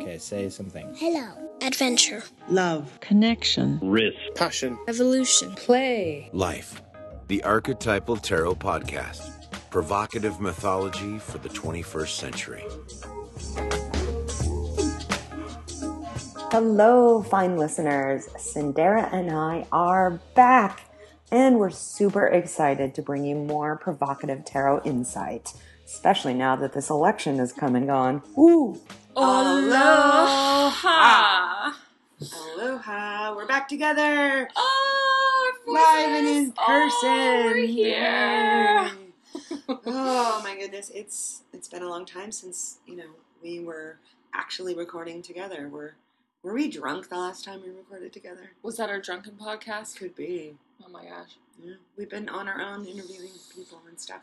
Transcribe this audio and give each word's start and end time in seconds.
Okay, 0.00 0.18
say 0.18 0.48
something. 0.48 0.94
Hello. 0.96 1.32
Adventure. 1.62 2.22
Love. 2.48 3.00
Connection. 3.00 3.80
Risk. 3.82 4.16
Passion. 4.34 4.78
Evolution. 4.88 5.54
Play. 5.54 6.30
Life. 6.32 6.82
The 7.28 7.42
Archetypal 7.42 8.18
Tarot 8.18 8.56
Podcast. 8.56 9.32
Provocative 9.70 10.40
mythology 10.40 11.18
for 11.18 11.38
the 11.38 11.48
21st 11.48 12.08
century. 12.08 12.64
Hello, 16.52 17.22
fine 17.22 17.56
listeners. 17.56 18.28
Cyndera 18.38 19.12
and 19.12 19.30
I 19.30 19.66
are 19.72 20.20
back, 20.34 20.88
and 21.32 21.58
we're 21.58 21.70
super 21.70 22.26
excited 22.26 22.94
to 22.94 23.02
bring 23.02 23.24
you 23.24 23.34
more 23.34 23.76
provocative 23.76 24.44
tarot 24.44 24.82
insight, 24.84 25.52
especially 25.86 26.34
now 26.34 26.56
that 26.56 26.72
this 26.74 26.90
election 26.90 27.38
has 27.38 27.52
come 27.52 27.74
and 27.76 27.86
gone. 27.86 28.20
Woo! 28.36 28.80
Aloha! 29.16 30.70
Aloha. 32.56 33.34
We're 33.34 33.46
back 33.46 33.68
together. 33.68 34.48
Oh, 34.56 35.52
Live 35.66 36.08
and 36.10 36.26
in 36.26 36.44
voices. 36.46 36.54
Oh, 36.58 36.90
person. 37.00 37.46
we're 37.46 37.66
here. 37.66 38.90
Oh 39.68 40.40
my 40.44 40.56
goodness. 40.58 40.90
It's 40.94 41.42
it's 41.52 41.66
been 41.68 41.82
a 41.82 41.88
long 41.88 42.06
time 42.06 42.30
since, 42.32 42.78
you 42.86 42.96
know, 42.96 43.10
we 43.42 43.58
were 43.60 43.98
actually 44.32 44.74
recording 44.74 45.22
together. 45.22 45.68
Were 45.68 45.94
were 46.42 46.54
we 46.54 46.70
drunk 46.70 47.08
the 47.08 47.16
last 47.16 47.44
time 47.44 47.62
we 47.62 47.70
recorded 47.70 48.12
together? 48.12 48.52
Was 48.62 48.76
that 48.76 48.88
our 48.90 49.00
drunken 49.00 49.34
podcast? 49.34 49.96
Could 49.96 50.14
be. 50.14 50.54
Oh 50.84 50.88
my 50.88 51.04
gosh. 51.04 51.36
Yeah. 51.62 51.74
We've 51.96 52.08
been 52.08 52.28
on 52.28 52.48
our 52.48 52.60
own 52.60 52.86
interviewing 52.86 53.30
people 53.54 53.80
and 53.88 53.98
stuff. 54.00 54.22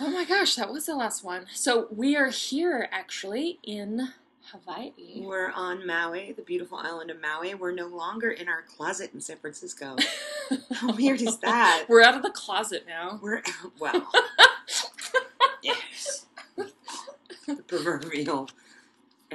Oh 0.00 0.10
my 0.10 0.24
gosh, 0.24 0.56
that 0.56 0.72
was 0.72 0.86
the 0.86 0.96
last 0.96 1.22
one. 1.22 1.46
So 1.54 1.86
we 1.90 2.16
are 2.16 2.28
here 2.28 2.88
actually 2.90 3.58
in 3.62 4.08
Hawaii. 4.50 4.92
We're 5.20 5.50
on 5.50 5.86
Maui, 5.86 6.32
the 6.32 6.42
beautiful 6.42 6.78
island 6.78 7.10
of 7.10 7.20
Maui. 7.20 7.54
We're 7.54 7.72
no 7.72 7.86
longer 7.86 8.30
in 8.30 8.48
our 8.48 8.62
closet 8.62 9.10
in 9.14 9.20
San 9.20 9.36
Francisco. 9.38 9.96
How 10.72 10.92
weird 10.94 11.20
is 11.20 11.38
that? 11.38 11.84
We're 11.88 12.02
out 12.02 12.16
of 12.16 12.22
the 12.22 12.30
closet 12.30 12.84
now. 12.86 13.20
We're 13.22 13.38
out 13.38 13.72
well. 13.78 14.10
yes. 15.62 16.26
the 17.46 17.62
proverbial 17.66 18.48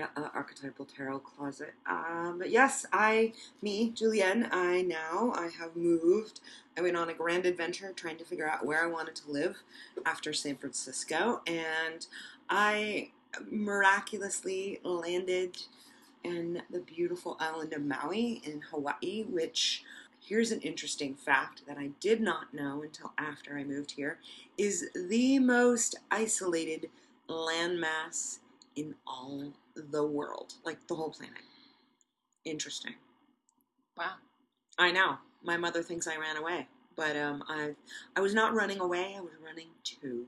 uh, 0.03 0.29
archetypal 0.33 0.85
tarot 0.85 1.19
closet. 1.19 1.73
Um, 1.85 2.41
yes, 2.45 2.85
I, 2.91 3.33
me, 3.61 3.91
Julienne, 3.91 4.47
I 4.51 4.81
now 4.81 5.33
I 5.35 5.49
have 5.59 5.75
moved. 5.75 6.39
I 6.77 6.81
went 6.81 6.97
on 6.97 7.09
a 7.09 7.13
grand 7.13 7.45
adventure 7.45 7.91
trying 7.95 8.17
to 8.17 8.25
figure 8.25 8.47
out 8.47 8.65
where 8.65 8.83
I 8.83 8.87
wanted 8.87 9.15
to 9.15 9.31
live 9.31 9.57
after 10.05 10.33
San 10.33 10.57
Francisco, 10.57 11.41
and 11.47 12.05
I 12.49 13.11
miraculously 13.49 14.79
landed 14.83 15.57
in 16.23 16.61
the 16.69 16.79
beautiful 16.79 17.37
island 17.39 17.73
of 17.73 17.83
Maui 17.83 18.41
in 18.43 18.61
Hawaii, 18.61 19.23
which 19.23 19.83
here's 20.19 20.51
an 20.51 20.61
interesting 20.61 21.15
fact 21.15 21.61
that 21.67 21.77
I 21.77 21.91
did 21.99 22.21
not 22.21 22.53
know 22.53 22.81
until 22.81 23.13
after 23.17 23.57
I 23.57 23.63
moved 23.63 23.91
here 23.91 24.19
is 24.57 24.89
the 24.93 25.39
most 25.39 25.95
isolated 26.11 26.89
landmass 27.29 28.39
in 28.77 28.95
all 29.05 29.51
the 29.75 30.05
world, 30.05 30.53
like 30.63 30.87
the 30.87 30.95
whole 30.95 31.09
planet. 31.09 31.41
Interesting. 32.45 32.93
Wow. 33.97 34.13
I 34.77 34.91
know. 34.91 35.17
My 35.43 35.57
mother 35.57 35.81
thinks 35.83 36.07
I 36.07 36.17
ran 36.17 36.37
away, 36.37 36.67
but 36.95 37.17
um, 37.17 37.43
I 37.49 37.75
I 38.15 38.21
was 38.21 38.33
not 38.33 38.53
running 38.53 38.79
away. 38.79 39.15
I 39.17 39.21
was 39.21 39.33
running 39.43 39.69
to, 39.85 40.27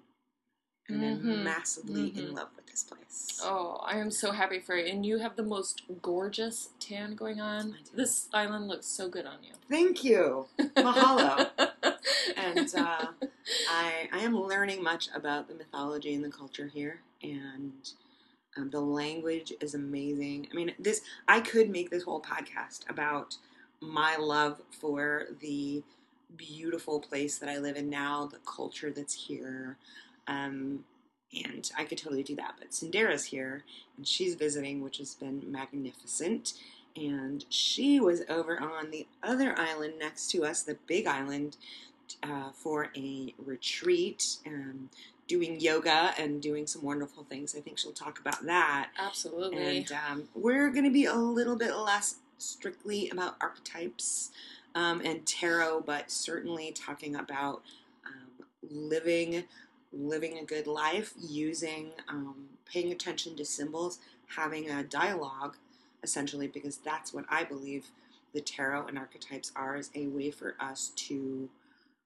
and 0.90 1.02
Mhm. 1.02 1.32
I'm 1.32 1.44
massively 1.44 2.08
in 2.18 2.30
Mhm. 2.30 2.36
love 2.36 2.50
with 2.56 2.66
this 2.68 2.84
place. 2.84 3.40
Oh, 3.44 3.76
I 3.84 3.98
am 4.00 4.12
so 4.12 4.32
happy 4.32 4.60
for 4.60 4.76
you. 4.76 4.86
And 4.92 5.06
you 5.06 5.20
have 5.20 5.36
the 5.36 5.44
most 5.44 5.84
gorgeous 6.02 6.70
tan 6.80 7.16
going 7.16 7.40
on. 7.40 7.78
This 7.94 8.28
island 8.34 8.68
looks 8.68 8.88
so 8.88 9.08
good 9.10 9.26
on 9.26 9.44
you. 9.44 9.54
Thank 9.70 10.04
you, 10.04 10.48
mahalo. 10.78 11.52
and 12.36 12.74
uh, 12.76 13.12
I 13.68 14.10
I 14.12 14.20
am 14.20 14.36
learning 14.40 14.82
much 14.84 15.10
about 15.14 15.48
the 15.48 15.54
mythology 15.56 16.16
and 16.16 16.24
the 16.24 16.32
culture 16.32 16.68
here, 16.68 17.02
and 17.22 17.92
um, 18.60 18.70
the 18.70 18.80
language 18.80 19.54
is 19.62 19.74
amazing. 19.74 20.48
I 20.52 20.56
mean, 20.56 20.74
this 20.80 21.02
I 21.28 21.40
could 21.40 21.70
make 21.70 21.90
this 21.90 22.04
whole 22.04 22.22
podcast 22.22 22.90
about 22.90 23.38
my 23.82 24.18
love 24.18 24.62
for 24.70 25.28
the 25.40 25.84
beautiful 26.36 27.00
place 27.00 27.38
that 27.40 27.50
I 27.50 27.58
live 27.58 27.76
in 27.76 27.90
now, 27.90 28.28
the 28.28 28.40
culture 28.46 28.92
that's 28.92 29.14
here, 29.14 29.78
um, 30.28 30.84
and 31.46 31.70
I 31.78 31.86
could 31.86 31.98
totally 31.98 32.24
do 32.24 32.36
that. 32.36 32.56
But 32.60 32.72
Cyndera's 32.72 33.26
here, 33.26 33.64
and 33.98 34.08
she's 34.08 34.36
visiting, 34.36 34.82
which 34.82 34.98
has 34.98 35.16
been 35.16 35.44
magnificent. 35.46 36.54
And 36.96 37.46
she 37.50 38.00
was 38.00 38.24
over 38.30 38.60
on 38.60 38.92
the 38.92 39.08
other 39.24 39.58
island 39.58 39.94
next 40.00 40.32
to 40.32 40.44
us, 40.44 40.64
the 40.64 40.78
Big 40.88 41.08
Island, 41.08 41.56
uh, 42.24 42.50
for 42.52 42.90
a 42.98 43.34
retreat, 43.38 44.38
um, 44.46 44.90
doing 45.30 45.60
yoga 45.62 46.14
and 46.18 46.42
doing 46.42 46.68
some 46.68 46.82
wonderful 46.82 47.24
things. 47.24 47.56
I 47.56 47.62
think 47.62 47.78
she'll 47.78 47.94
talk 47.94 48.20
about 48.20 48.44
that. 48.46 48.90
Absolutely. 48.98 49.78
And 49.78 49.92
um, 49.92 50.24
we're 50.34 50.70
going 50.72 50.84
to 50.84 50.92
be 50.92 51.06
a 51.06 51.16
little 51.16 51.56
bit 51.56 51.74
less 51.76 52.16
strictly 52.40 53.10
about 53.10 53.38
archetypes 53.40 54.32
um, 54.76 55.02
and 55.06 55.26
tarot, 55.26 55.82
but 55.86 56.12
certainly 56.12 56.72
talking 56.72 57.16
about 57.16 57.62
um, 58.06 58.46
living 58.70 59.46
living 59.92 60.38
a 60.38 60.44
good 60.44 60.68
life, 60.68 61.14
using 61.20 61.92
um, 62.08 62.46
paying 62.66 62.92
attention 62.92 63.36
to 63.36 63.44
symbols, 63.44 63.98
having 64.36 64.70
a 64.70 64.84
dialogue, 64.84 65.58
essentially, 66.04 66.48
because 66.48 66.78
that's 66.78 67.12
what 67.12 67.26
I 67.28 67.44
believe 67.44 67.88
the 68.32 68.42
tarot 68.42 68.86
and 68.86 69.00
archetypes 69.00 69.52
are 69.56 69.78
is 69.78 69.90
a 69.96 70.06
way 70.08 70.30
for 70.30 70.56
us 70.60 70.92
to 70.96 71.50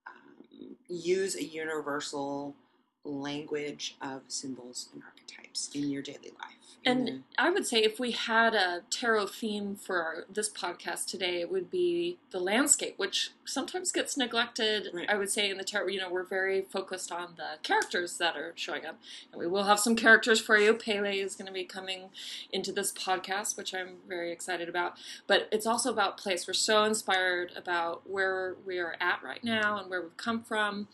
um, 0.08 0.76
use 0.88 1.36
a 1.36 1.44
universal 1.44 2.56
language 3.06 3.96
of 4.02 4.22
symbols 4.28 4.90
and 4.94 5.04
archetypes 5.04 5.43
in 5.74 5.90
your 5.90 6.02
daily 6.02 6.32
life. 6.40 6.64
And 6.86 7.24
I 7.38 7.50
would 7.50 7.66
say 7.66 7.78
if 7.80 7.98
we 7.98 8.12
had 8.12 8.54
a 8.54 8.82
tarot 8.90 9.28
theme 9.28 9.76
for 9.76 10.04
our, 10.04 10.26
this 10.30 10.50
podcast 10.50 11.06
today, 11.06 11.40
it 11.40 11.50
would 11.50 11.72
be 11.72 12.18
the 12.32 12.40
landscape, 12.40 12.96
which 12.98 13.32
sometimes 13.46 13.92
gets 13.92 14.18
neglected. 14.18 14.90
Right. 14.94 15.10
I 15.10 15.16
would 15.16 15.30
say 15.30 15.50
in 15.50 15.58
the 15.58 15.64
tarot, 15.64 15.88
you 15.88 16.00
know, 16.00 16.12
we're 16.12 16.26
very 16.26 16.62
focused 16.62 17.12
on 17.12 17.36
the 17.38 17.58
characters 17.64 18.18
that 18.18 18.36
are 18.36 18.52
showing 18.56 18.86
up. 18.86 19.00
And 19.32 19.40
we 19.40 19.48
will 19.48 19.64
have 19.64 19.80
some 19.80 19.96
characters 19.96 20.42
for 20.42 20.58
you. 20.58 20.74
Pele 20.74 21.18
is 21.18 21.36
going 21.36 21.48
to 21.48 21.54
be 21.54 21.64
coming 21.64 22.10
into 22.52 22.74
this 22.74 22.92
podcast, 22.92 23.56
which 23.56 23.74
I'm 23.74 23.98
very 24.08 24.32
excited 24.32 24.68
about. 24.68 24.98
But 25.26 25.48
it's 25.54 25.66
also 25.66 25.90
about 25.90 26.18
place. 26.18 26.48
We're 26.48 26.54
so 26.54 26.84
inspired 26.84 27.54
about 27.56 28.10
where 28.10 28.56
we 28.66 28.80
are 28.80 28.98
at 29.00 29.24
right 29.24 29.44
now 29.44 29.78
and 29.78 29.90
where 29.90 30.02
we've 30.02 30.18
come 30.18 30.44
from. 30.44 30.90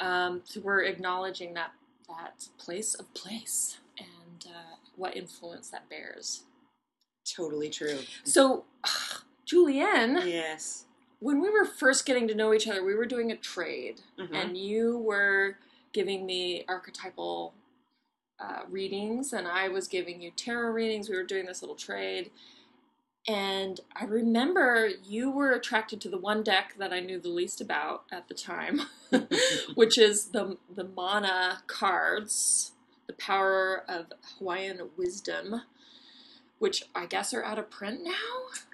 Um, 0.00 0.40
so 0.44 0.60
we're 0.60 0.82
acknowledging 0.82 1.54
that 1.54 1.72
that 2.08 2.48
place 2.58 2.94
of 2.94 3.12
place 3.14 3.78
and 4.44 4.54
uh, 4.54 4.76
what 4.96 5.16
influence 5.16 5.68
that 5.70 5.88
bears. 5.88 6.42
totally 7.36 7.70
true. 7.70 7.98
So, 8.24 8.64
Julienne, 9.46 10.22
Yes. 10.26 10.84
when 11.20 11.40
we 11.40 11.50
were 11.50 11.64
first 11.64 12.04
getting 12.06 12.26
to 12.28 12.34
know 12.34 12.52
each 12.52 12.66
other, 12.68 12.84
we 12.84 12.94
were 12.94 13.06
doing 13.06 13.30
a 13.30 13.36
trade, 13.36 14.00
Mhm. 14.18 14.34
and 14.34 14.56
you 14.56 14.98
were 14.98 15.58
giving 15.92 16.26
me 16.26 16.64
archetypal 16.68 17.54
uh, 18.38 18.62
readings, 18.70 19.34
and 19.34 19.46
I 19.46 19.68
was 19.68 19.86
giving 19.86 20.22
you 20.22 20.30
tarot 20.30 20.70
readings. 20.70 21.10
We 21.10 21.16
were 21.16 21.24
doing 21.24 21.44
this 21.44 21.60
little 21.60 21.76
trade. 21.76 22.30
And 23.28 23.78
I 23.94 24.06
remember 24.06 24.88
you 25.04 25.30
were 25.30 25.52
attracted 25.52 26.00
to 26.00 26.08
the 26.08 26.16
one 26.16 26.42
deck 26.42 26.74
that 26.78 26.90
I 26.90 27.00
knew 27.00 27.20
the 27.20 27.28
least 27.28 27.60
about 27.60 28.04
at 28.10 28.28
the 28.28 28.34
time, 28.34 28.80
which 29.74 29.98
is 29.98 30.28
the 30.28 30.56
the 30.74 30.84
mana 30.84 31.62
cards, 31.66 32.72
power 33.20 33.84
of 33.88 34.06
Hawaiian 34.38 34.90
wisdom, 34.96 35.62
which 36.58 36.84
I 36.94 37.06
guess 37.06 37.32
are 37.34 37.44
out 37.44 37.58
of 37.58 37.70
print 37.70 38.00
now. 38.02 38.12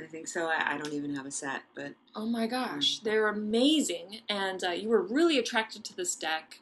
I 0.03 0.07
think 0.07 0.29
so. 0.29 0.47
I, 0.47 0.75
I 0.75 0.79
don't 0.79 0.93
even 0.93 1.15
have 1.15 1.27
a 1.27 1.31
set, 1.31 1.63
but 1.75 1.93
Oh 2.15 2.27
my 2.27 2.47
gosh, 2.47 3.01
Mm. 3.01 3.03
they're 3.05 3.29
amazing, 3.29 4.21
and 4.29 4.63
uh, 4.65 4.71
you 4.71 4.89
were 4.89 5.03
really 5.03 5.39
attracted 5.39 5.85
to 5.85 5.97
this 5.97 6.15
deck. 6.15 6.61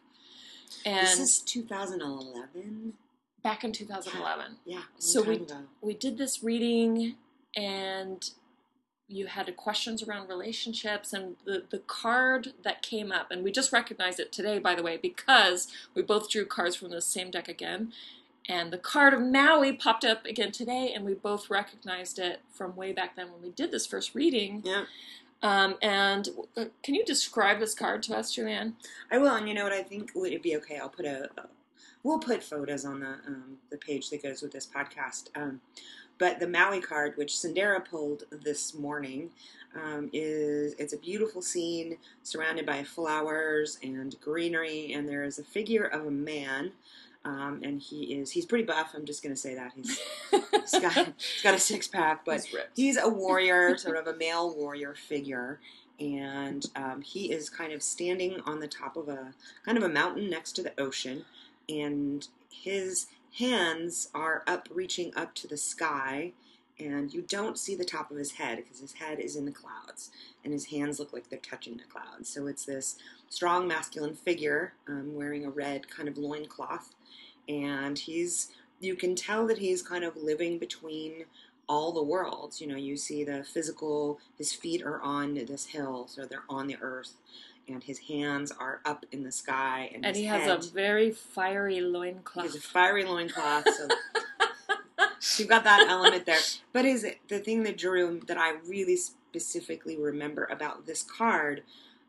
And 0.84 1.06
this 1.06 1.18
is 1.20 1.38
2011. 1.40 2.94
back 3.42 3.62
in 3.62 3.72
2011, 3.72 4.56
Yeah. 4.64 4.76
long 4.76 4.84
So 4.98 5.22
we- 5.22 5.36
ago. 5.36 5.64
we 5.82 5.94
did 5.94 6.16
this 6.18 6.42
reading, 6.42 7.16
and 7.56 8.28
you 9.08 9.26
had 9.26 9.54
questions 9.56 10.02
around 10.02 10.28
relationships, 10.28 11.12
and 11.12 11.36
the 11.44 11.64
the 11.70 11.80
card 11.80 12.52
that 12.62 12.82
came 12.82 13.12
up, 13.12 13.30
and 13.30 13.44
we 13.44 13.52
just 13.52 13.72
recognized 13.72 14.20
it 14.20 14.32
today, 14.32 14.58
by 14.58 14.74
the 14.74 14.82
way, 14.82 14.96
because 14.96 15.68
we 15.94 16.02
both 16.02 16.30
drew 16.30 16.44
cards 16.46 16.76
from 16.76 16.90
the 16.90 17.00
same 17.00 17.30
deck 17.30 17.48
again. 17.48 17.92
And 18.46 18.70
the 18.70 18.78
card 18.78 19.14
of 19.14 19.22
Maui 19.22 19.72
popped 19.72 20.04
up 20.04 20.26
again 20.26 20.52
today, 20.52 20.92
and 20.94 21.04
we 21.04 21.14
both 21.14 21.48
recognized 21.48 22.18
it 22.18 22.42
from 22.50 22.76
way 22.76 22.92
back 22.92 23.16
then 23.16 23.32
when 23.32 23.40
we 23.40 23.50
did 23.50 23.70
this 23.70 23.86
first 23.86 24.14
reading. 24.14 24.62
Yeah. 24.64 24.84
Um, 25.42 25.76
and 25.82 26.28
uh, 26.56 26.66
can 26.82 26.94
you 26.94 27.04
describe 27.04 27.58
this 27.58 27.74
card 27.74 28.02
to 28.04 28.16
us, 28.16 28.34
Julienne? 28.34 28.76
I 29.10 29.18
will, 29.18 29.34
and 29.34 29.48
you 29.48 29.54
know 29.54 29.64
what? 29.64 29.72
I 29.72 29.82
think 29.82 30.12
would 30.14 30.32
it 30.32 30.42
be 30.42 30.56
okay? 30.56 30.78
I'll 30.78 30.88
put 30.88 31.06
a, 31.06 31.30
a 31.38 31.46
we'll 32.02 32.18
put 32.18 32.42
photos 32.42 32.84
on 32.84 33.00
the 33.00 33.14
um, 33.26 33.58
the 33.70 33.78
page 33.78 34.10
that 34.10 34.22
goes 34.22 34.42
with 34.42 34.52
this 34.52 34.66
podcast. 34.66 35.28
Um, 35.34 35.60
but 36.18 36.38
the 36.40 36.46
Maui 36.46 36.80
card, 36.80 37.16
which 37.16 37.32
Cyndera 37.32 37.84
pulled 37.84 38.24
this 38.30 38.74
morning, 38.74 39.30
um, 39.74 40.10
is 40.12 40.74
it's 40.78 40.92
a 40.92 40.98
beautiful 40.98 41.42
scene 41.42 41.96
surrounded 42.22 42.66
by 42.66 42.84
flowers 42.84 43.78
and 43.82 44.14
greenery, 44.20 44.92
and 44.92 45.08
there 45.08 45.24
is 45.24 45.38
a 45.38 45.44
figure 45.44 45.84
of 45.84 46.06
a 46.06 46.10
man. 46.10 46.72
Um, 47.26 47.60
and 47.62 47.80
he 47.80 48.14
is 48.14 48.30
he's 48.30 48.44
pretty 48.44 48.64
buff. 48.64 48.92
I'm 48.94 49.06
just 49.06 49.22
gonna 49.22 49.34
say 49.34 49.54
that 49.54 49.72
he's 49.74 49.98
he's 50.30 50.78
got 50.78 50.92
he's 51.16 51.42
got 51.42 51.54
a 51.54 51.58
six 51.58 51.88
pack, 51.88 52.24
but 52.24 52.44
He's 52.44 52.56
he's 52.76 52.96
a 52.98 53.08
warrior, 53.08 53.76
sort 53.78 53.96
of 53.96 54.06
a 54.06 54.16
male 54.16 54.54
warrior 54.54 54.94
figure, 54.94 55.58
and 55.98 56.66
um, 56.76 57.00
he 57.00 57.32
is 57.32 57.48
kind 57.48 57.72
of 57.72 57.82
standing 57.82 58.40
on 58.46 58.60
the 58.60 58.68
top 58.68 58.96
of 58.96 59.08
a 59.08 59.32
kind 59.64 59.78
of 59.78 59.84
a 59.84 59.88
mountain 59.88 60.28
next 60.28 60.52
to 60.52 60.62
the 60.62 60.78
ocean, 60.78 61.24
and 61.68 62.28
his 62.50 63.06
hands 63.38 64.08
are 64.14 64.42
up, 64.46 64.68
reaching 64.72 65.12
up 65.16 65.34
to 65.34 65.48
the 65.48 65.56
sky, 65.56 66.32
and 66.78 67.12
you 67.12 67.22
don't 67.22 67.58
see 67.58 67.74
the 67.74 67.84
top 67.84 68.10
of 68.10 68.16
his 68.16 68.32
head 68.32 68.56
because 68.56 68.80
his 68.80 68.94
head 68.94 69.20
is 69.20 69.36
in 69.36 69.44
the 69.44 69.52
clouds, 69.52 70.10
and 70.44 70.52
his 70.52 70.66
hands 70.66 70.98
look 70.98 71.12
like 71.12 71.28
they're 71.28 71.38
touching 71.38 71.76
the 71.76 71.84
clouds. 71.84 72.28
So 72.28 72.46
it's 72.46 72.64
this 72.64 72.96
strong 73.28 73.68
masculine 73.68 74.14
figure 74.14 74.74
um, 74.88 75.14
wearing 75.14 75.44
a 75.44 75.50
red 75.50 75.88
kind 75.88 76.08
of 76.08 76.18
loincloth, 76.18 76.94
and 77.48 77.98
he's 77.98 78.48
you 78.80 78.96
can 78.96 79.14
tell 79.14 79.46
that 79.46 79.58
he's 79.58 79.82
kind 79.82 80.04
of 80.04 80.16
living 80.16 80.58
between 80.58 81.24
all 81.68 81.92
the 81.92 82.02
worlds. 82.02 82.60
You 82.60 82.66
know, 82.66 82.76
you 82.76 82.96
see 82.96 83.24
the 83.24 83.44
physical, 83.44 84.18
his 84.36 84.52
feet 84.52 84.82
are 84.82 85.00
on 85.00 85.34
this 85.34 85.66
hill, 85.66 86.06
so 86.08 86.24
they're 86.24 86.44
on 86.48 86.66
the 86.66 86.76
earth, 86.80 87.14
and 87.68 87.82
his 87.82 87.98
hands 88.00 88.52
are 88.52 88.80
up 88.84 89.04
in 89.12 89.22
the 89.22 89.32
sky. 89.32 89.90
And, 89.94 90.04
And 90.04 90.16
he 90.16 90.24
has 90.24 90.42
head, 90.42 90.58
a 90.58 90.62
very 90.62 91.10
fiery 91.10 91.80
loincloth. 91.80 92.44
he 92.44 92.52
has 92.52 92.56
a 92.56 92.60
fiery 92.60 93.04
loincloth, 93.04 93.66
so 93.68 93.88
you've 95.38 95.48
got 95.48 95.64
that 95.64 95.86
element 95.88 96.26
there. 96.26 96.40
But 96.72 96.84
is 96.84 97.04
it 97.04 97.18
the 97.28 97.38
thing 97.38 97.62
that 97.64 97.78
drew 97.78 98.20
that 98.26 98.38
I 98.38 98.56
really 98.66 98.96
specifically 98.96 99.96
remember 99.96 100.48
about 100.50 100.86
this 100.86 101.02
card 101.02 101.62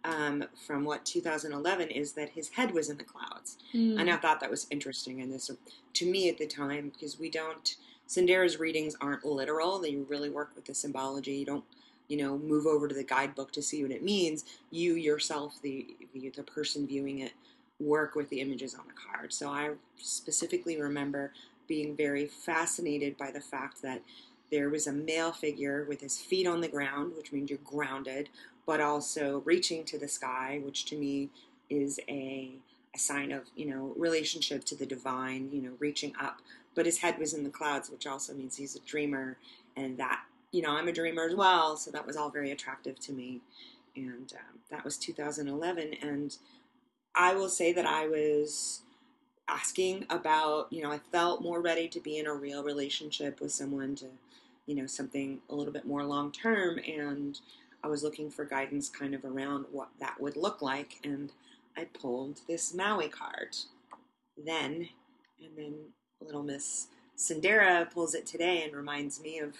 um, 0.05 0.45
from 0.55 0.83
what 0.83 1.05
2011 1.05 1.89
is 1.89 2.13
that 2.13 2.29
his 2.29 2.49
head 2.49 2.71
was 2.71 2.89
in 2.89 2.97
the 2.97 3.03
clouds. 3.03 3.57
Mm. 3.73 3.99
And 3.99 4.09
I 4.09 4.17
thought 4.17 4.39
that 4.39 4.51
was 4.51 4.67
interesting. 4.69 5.21
And 5.21 5.33
this, 5.33 5.49
to 5.93 6.05
me 6.05 6.29
at 6.29 6.37
the 6.37 6.45
time, 6.45 6.91
because 6.93 7.19
we 7.19 7.29
don't, 7.29 7.75
Cyndera's 8.07 8.59
readings 8.59 8.95
aren't 9.01 9.25
literal. 9.25 9.79
They 9.79 9.95
really 9.95 10.29
work 10.29 10.51
with 10.55 10.65
the 10.65 10.75
symbology. 10.75 11.33
You 11.33 11.45
don't, 11.45 11.63
you 12.07 12.17
know, 12.17 12.37
move 12.37 12.65
over 12.65 12.87
to 12.87 12.95
the 12.95 13.03
guidebook 13.03 13.51
to 13.53 13.61
see 13.61 13.81
what 13.83 13.91
it 13.91 14.03
means. 14.03 14.45
You 14.71 14.95
yourself, 14.95 15.61
the 15.61 15.87
the, 16.13 16.29
the 16.29 16.43
person 16.43 16.87
viewing 16.87 17.19
it, 17.19 17.33
work 17.79 18.15
with 18.15 18.29
the 18.29 18.41
images 18.41 18.75
on 18.75 18.85
the 18.87 18.93
card. 18.93 19.33
So 19.33 19.49
I 19.49 19.71
specifically 19.97 20.79
remember 20.79 21.31
being 21.67 21.95
very 21.95 22.27
fascinated 22.27 23.17
by 23.17 23.31
the 23.31 23.41
fact 23.41 23.81
that 23.81 24.01
there 24.51 24.69
was 24.69 24.87
a 24.87 24.91
male 24.91 25.31
figure 25.31 25.85
with 25.89 26.01
his 26.01 26.19
feet 26.19 26.47
on 26.47 26.61
the 26.61 26.67
ground, 26.67 27.13
which 27.17 27.31
means 27.31 27.49
you're 27.49 27.59
grounded, 27.63 28.29
but 28.65 28.79
also 28.79 29.41
reaching 29.45 29.83
to 29.85 29.97
the 29.97 30.07
sky, 30.07 30.61
which 30.63 30.85
to 30.85 30.95
me 30.95 31.29
is 31.69 31.99
a 32.07 32.51
a 32.93 32.99
sign 32.99 33.31
of 33.31 33.43
you 33.55 33.65
know 33.65 33.93
relationship 33.97 34.63
to 34.65 34.75
the 34.75 34.85
divine, 34.85 35.49
you 35.51 35.61
know, 35.61 35.73
reaching 35.79 36.13
up. 36.19 36.39
But 36.75 36.85
his 36.85 36.99
head 36.99 37.17
was 37.17 37.33
in 37.33 37.43
the 37.43 37.49
clouds, 37.49 37.89
which 37.89 38.07
also 38.07 38.33
means 38.33 38.55
he's 38.55 38.75
a 38.75 38.79
dreamer, 38.79 39.37
and 39.75 39.97
that 39.97 40.21
you 40.55 40.61
know 40.61 40.71
I'm 40.71 40.87
a 40.87 40.93
dreamer 40.93 41.25
as 41.25 41.35
well, 41.35 41.75
so 41.75 41.91
that 41.91 42.07
was 42.07 42.15
all 42.15 42.29
very 42.29 42.51
attractive 42.51 42.97
to 43.01 43.11
me. 43.11 43.41
And 43.95 44.31
um, 44.33 44.59
that 44.71 44.83
was 44.83 44.97
2011, 44.97 45.95
and 46.01 46.37
I 47.13 47.33
will 47.33 47.49
say 47.49 47.73
that 47.73 47.85
I 47.85 48.07
was 48.07 48.81
asking 49.47 50.05
about, 50.09 50.71
you 50.71 50.81
know, 50.81 50.91
I 50.91 50.99
felt 51.11 51.41
more 51.41 51.61
ready 51.61 51.87
to 51.89 51.99
be 51.99 52.17
in 52.17 52.25
a 52.25 52.33
real 52.33 52.63
relationship 52.63 53.39
with 53.39 53.51
someone 53.51 53.95
to, 53.95 54.07
you 54.65 54.75
know, 54.75 54.85
something 54.85 55.39
a 55.49 55.55
little 55.55 55.73
bit 55.73 55.85
more 55.85 56.03
long 56.03 56.31
term. 56.31 56.79
And 56.79 57.39
I 57.83 57.87
was 57.87 58.03
looking 58.03 58.31
for 58.31 58.43
guidance 58.43 58.89
kind 58.89 59.13
of 59.13 59.23
around 59.23 59.65
what 59.71 59.89
that 59.99 60.19
would 60.19 60.35
look 60.35 60.61
like. 60.61 60.99
And 61.03 61.31
I 61.77 61.85
pulled 61.85 62.41
this 62.47 62.73
Maui 62.73 63.07
card 63.07 63.55
then. 64.43 64.89
And 65.39 65.57
then 65.57 65.75
little 66.21 66.43
Miss 66.43 66.87
Cyndera 67.17 67.89
pulls 67.91 68.15
it 68.15 68.25
today 68.25 68.63
and 68.63 68.75
reminds 68.75 69.21
me 69.21 69.39
of 69.39 69.53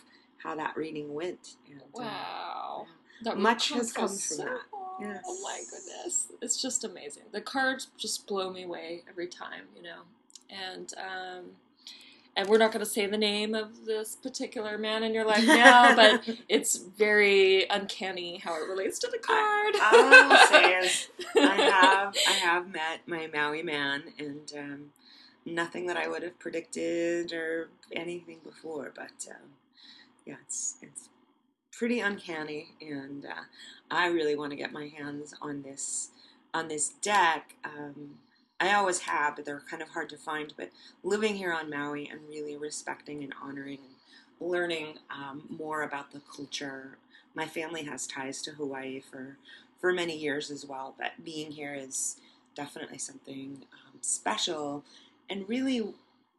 how 0.45 0.56
that 0.56 0.77
reading 0.77 1.13
went. 1.13 1.56
And, 1.69 1.81
uh, 1.81 1.83
Wow. 1.94 2.88
That 3.24 3.38
Much 3.38 3.71
has 3.71 3.92
come 3.92 4.07
from 4.07 4.18
so 4.18 4.44
that. 4.44 4.62
Yes. 5.00 5.24
Oh 5.27 5.39
my 5.44 5.62
goodness. 5.69 6.31
It's 6.42 6.62
just 6.62 6.83
amazing. 6.83 7.24
The 7.31 7.42
cards 7.42 7.88
just 7.97 8.27
blow 8.27 8.51
me 8.51 8.63
away 8.63 9.03
every 9.09 9.27
time, 9.27 9.63
you 9.75 9.81
know. 9.81 10.01
And 10.50 10.94
um 10.97 11.45
and 12.38 12.50
we're 12.50 12.57
not 12.57 12.71
going 12.74 12.83
to 12.83 12.89
say 12.92 13.06
the 13.07 13.18
name 13.18 13.56
of 13.56 13.86
this 13.86 14.15
particular 14.15 14.77
man 14.77 15.03
in 15.03 15.13
your 15.13 15.24
life 15.25 15.45
now, 15.45 15.95
but 15.95 16.27
it's 16.50 16.75
very 16.75 17.65
uncanny 17.69 18.39
how 18.39 18.62
it 18.62 18.68
relates 18.68 19.00
to 19.00 19.07
the 19.09 19.18
card. 19.18 19.75
I 19.81 20.27
will 20.30 20.48
say 20.48 20.74
is 20.80 21.09
I 21.38 21.56
have 21.71 22.15
I 22.27 22.31
have 22.33 22.69
met 22.69 23.07
my 23.07 23.27
Maui 23.33 23.63
man, 23.63 24.03
and 24.19 24.51
um, 24.57 24.91
nothing 25.45 25.88
that 25.88 25.95
I 25.98 26.09
would 26.09 26.24
have 26.24 26.38
predicted 26.38 27.31
or 27.31 27.69
anything 27.94 28.39
before. 28.44 28.91
But 28.94 29.27
um, 29.30 29.51
yeah, 30.25 30.36
it's 30.45 30.77
it's 30.81 31.10
pretty 31.72 32.00
uncanny, 32.00 32.69
and 32.81 33.25
uh, 33.25 33.44
I 33.92 34.07
really 34.07 34.36
want 34.36 34.51
to 34.51 34.56
get 34.56 34.72
my 34.72 34.88
hands 34.88 35.33
on 35.42 35.62
this 35.62 36.10
on 36.54 36.68
this 36.68 36.89
deck. 37.01 37.56
Um, 37.63 38.19
I 38.60 38.74
always 38.74 39.00
have, 39.00 39.36
but 39.36 39.45
they're 39.45 39.62
kind 39.69 39.81
of 39.81 39.89
hard 39.89 40.10
to 40.10 40.18
find. 40.18 40.54
But 40.57 40.69
living 41.04 41.36
here 41.36 41.51
on 41.54 41.69
Maui 41.69 42.07
and 42.10 42.22
really 42.30 42.56
respecting 42.57 43.24
and 43.24 43.33
honoring 43.44 43.80
and 43.80 44.50
learning 44.50 45.00
um, 45.10 45.44
more 45.50 45.83
about 45.83 46.12
the 46.12 46.22
culture. 46.33 46.98
My 47.33 47.45
family 47.45 47.83
has 47.83 48.07
ties 48.07 48.42
to 48.44 48.51
Hawaii 48.51 49.01
for 49.01 49.38
for 49.80 49.92
many 49.94 50.18
years 50.18 50.50
as 50.50 50.66
well, 50.66 50.95
but 50.98 51.12
being 51.24 51.51
here 51.51 51.75
is 51.75 52.18
definitely 52.56 52.98
something 52.98 53.66
um, 53.74 54.00
special. 54.01 54.83
And 55.30 55.48
really, 55.50 55.94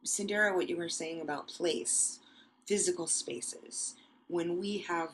Cyndera, 0.05 0.55
what 0.55 0.69
you 0.69 0.77
were 0.77 0.89
saying 0.89 1.21
about 1.21 1.47
place, 1.47 2.19
physical 2.67 3.07
spaces, 3.07 3.95
when 4.27 4.59
we 4.59 4.79
have 4.79 5.09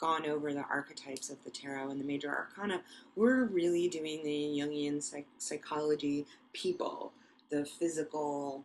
gone 0.00 0.26
over 0.26 0.52
the 0.52 0.64
archetypes 0.70 1.30
of 1.30 1.42
the 1.44 1.50
tarot 1.50 1.90
and 1.90 2.00
the 2.00 2.04
major 2.04 2.28
arcana, 2.28 2.82
we're 3.16 3.44
really 3.44 3.88
doing 3.88 4.22
the 4.24 4.58
Jungian 4.58 5.02
psych- 5.02 5.26
psychology 5.38 6.26
people, 6.52 7.12
the 7.50 7.64
physical, 7.64 8.64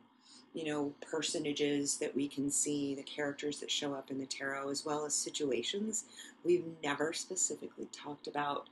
you 0.54 0.66
know, 0.66 0.94
personages 1.02 1.98
that 1.98 2.16
we 2.16 2.28
can 2.28 2.50
see, 2.50 2.96
the 2.96 3.04
characters 3.04 3.60
that 3.60 3.70
show 3.70 3.94
up 3.94 4.10
in 4.10 4.18
the 4.20 4.26
tarot, 4.26 4.70
as 4.70 4.84
well 4.86 5.06
as 5.06 5.14
situations. 5.14 6.06
We've 6.44 6.66
never 6.84 7.14
specifically 7.14 7.88
talked 7.92 8.28
about 8.28 8.68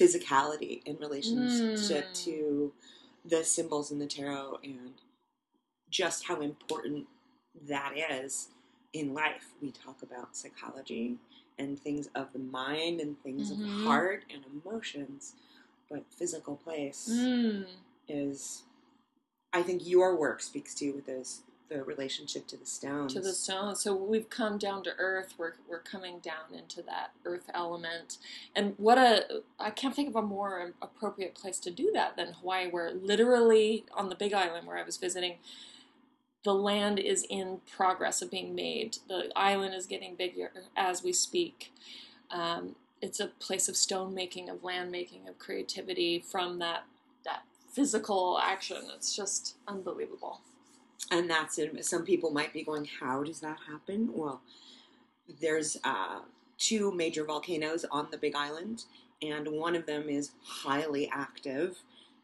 physicality 0.00 0.82
in 0.84 0.96
relationship 0.96 2.06
Mm. 2.08 2.24
to 2.24 2.72
the 3.24 3.44
symbols 3.44 3.92
in 3.92 3.98
the 3.98 4.06
tarot 4.06 4.58
and 4.64 4.94
just 5.90 6.24
how 6.24 6.40
important 6.40 7.06
that 7.68 7.92
is 7.96 8.48
in 8.92 9.14
life. 9.14 9.52
We 9.60 9.70
talk 9.70 10.02
about 10.02 10.36
psychology 10.36 11.18
and 11.58 11.78
things 11.78 12.08
of 12.14 12.32
the 12.32 12.38
mind 12.38 13.00
and 13.00 13.20
things 13.22 13.50
of 13.50 13.58
Mhm. 13.58 13.62
the 13.62 13.84
heart 13.84 14.24
and 14.32 14.44
emotions, 14.46 15.34
but 15.88 16.04
physical 16.12 16.56
place 16.56 17.08
Mm. 17.08 17.66
is, 18.08 18.64
I 19.52 19.62
think 19.62 19.86
your 19.86 20.16
work 20.16 20.40
speaks 20.42 20.74
to 20.76 20.92
with 20.92 21.06
those 21.06 21.42
the 21.68 21.82
relationship 21.82 22.46
to 22.46 22.56
the 22.58 22.66
stones. 22.66 23.14
to 23.14 23.20
the 23.20 23.32
stone. 23.32 23.74
So 23.76 23.94
we've 23.94 24.28
come 24.28 24.58
down 24.58 24.82
to 24.84 24.94
earth. 24.98 25.38
We're 25.38 25.54
we're 25.66 25.78
coming 25.80 26.18
down 26.18 26.52
into 26.52 26.82
that 26.82 27.12
earth 27.24 27.48
element. 27.54 28.18
And 28.54 28.78
what 28.78 28.98
a 28.98 29.42
I 29.58 29.70
can't 29.70 29.94
think 29.96 30.10
of 30.10 30.16
a 30.16 30.20
more 30.22 30.74
appropriate 30.82 31.34
place 31.34 31.58
to 31.60 31.70
do 31.70 31.90
that 31.92 32.16
than 32.16 32.34
Hawaii, 32.34 32.68
where 32.70 32.90
literally 32.92 33.86
on 33.94 34.10
the 34.10 34.14
Big 34.14 34.34
Island 34.34 34.66
where 34.66 34.76
I 34.76 34.82
was 34.82 34.98
visiting, 34.98 35.38
the 36.44 36.54
land 36.54 36.98
is 37.00 37.26
in 37.30 37.60
progress 37.76 38.22
of 38.22 38.30
being 38.30 38.54
made. 38.54 38.98
The 39.08 39.30
island 39.36 39.74
is 39.74 39.86
getting 39.86 40.16
bigger 40.16 40.52
as 40.76 41.02
we 41.02 41.12
speak. 41.12 41.72
Um, 42.30 42.76
it's 43.02 43.20
a 43.20 43.28
place 43.28 43.68
of 43.68 43.76
stone 43.76 44.14
making, 44.14 44.50
of 44.50 44.64
land 44.64 44.90
making, 44.92 45.28
of 45.28 45.38
creativity 45.38 46.20
from 46.20 46.58
that 46.60 46.84
that 47.24 47.42
physical 47.72 48.38
action. 48.42 48.78
It's 48.96 49.14
just 49.16 49.56
unbelievable. 49.68 50.40
and 51.10 51.30
that's 51.30 51.58
it. 51.58 51.84
Some 51.86 52.04
people 52.04 52.30
might 52.32 52.52
be 52.54 52.64
going, 52.64 52.86
"How 53.00 53.24
does 53.24 53.40
that 53.40 53.58
happen?" 53.68 54.10
Well, 54.14 54.42
there's 55.40 55.76
uh, 55.84 56.20
two 56.58 56.92
major 56.92 57.24
volcanoes 57.24 57.84
on 57.90 58.08
the 58.10 58.18
Big 58.18 58.34
Island, 58.36 58.84
and 59.22 59.48
one 59.48 59.76
of 59.76 59.86
them 59.86 60.08
is 60.08 60.32
highly 60.44 61.08
active. 61.12 61.82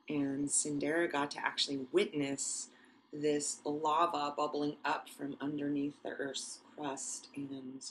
And 0.08 0.48
Cyndera 0.48 1.10
got 1.10 1.30
to 1.32 1.40
actually 1.44 1.86
witness 1.92 2.70
this 3.12 3.58
lava 3.64 4.34
bubbling 4.36 4.76
up 4.84 5.08
from 5.08 5.36
underneath 5.40 5.94
the 6.02 6.10
Earth's 6.10 6.60
crust 6.76 7.28
and 7.36 7.82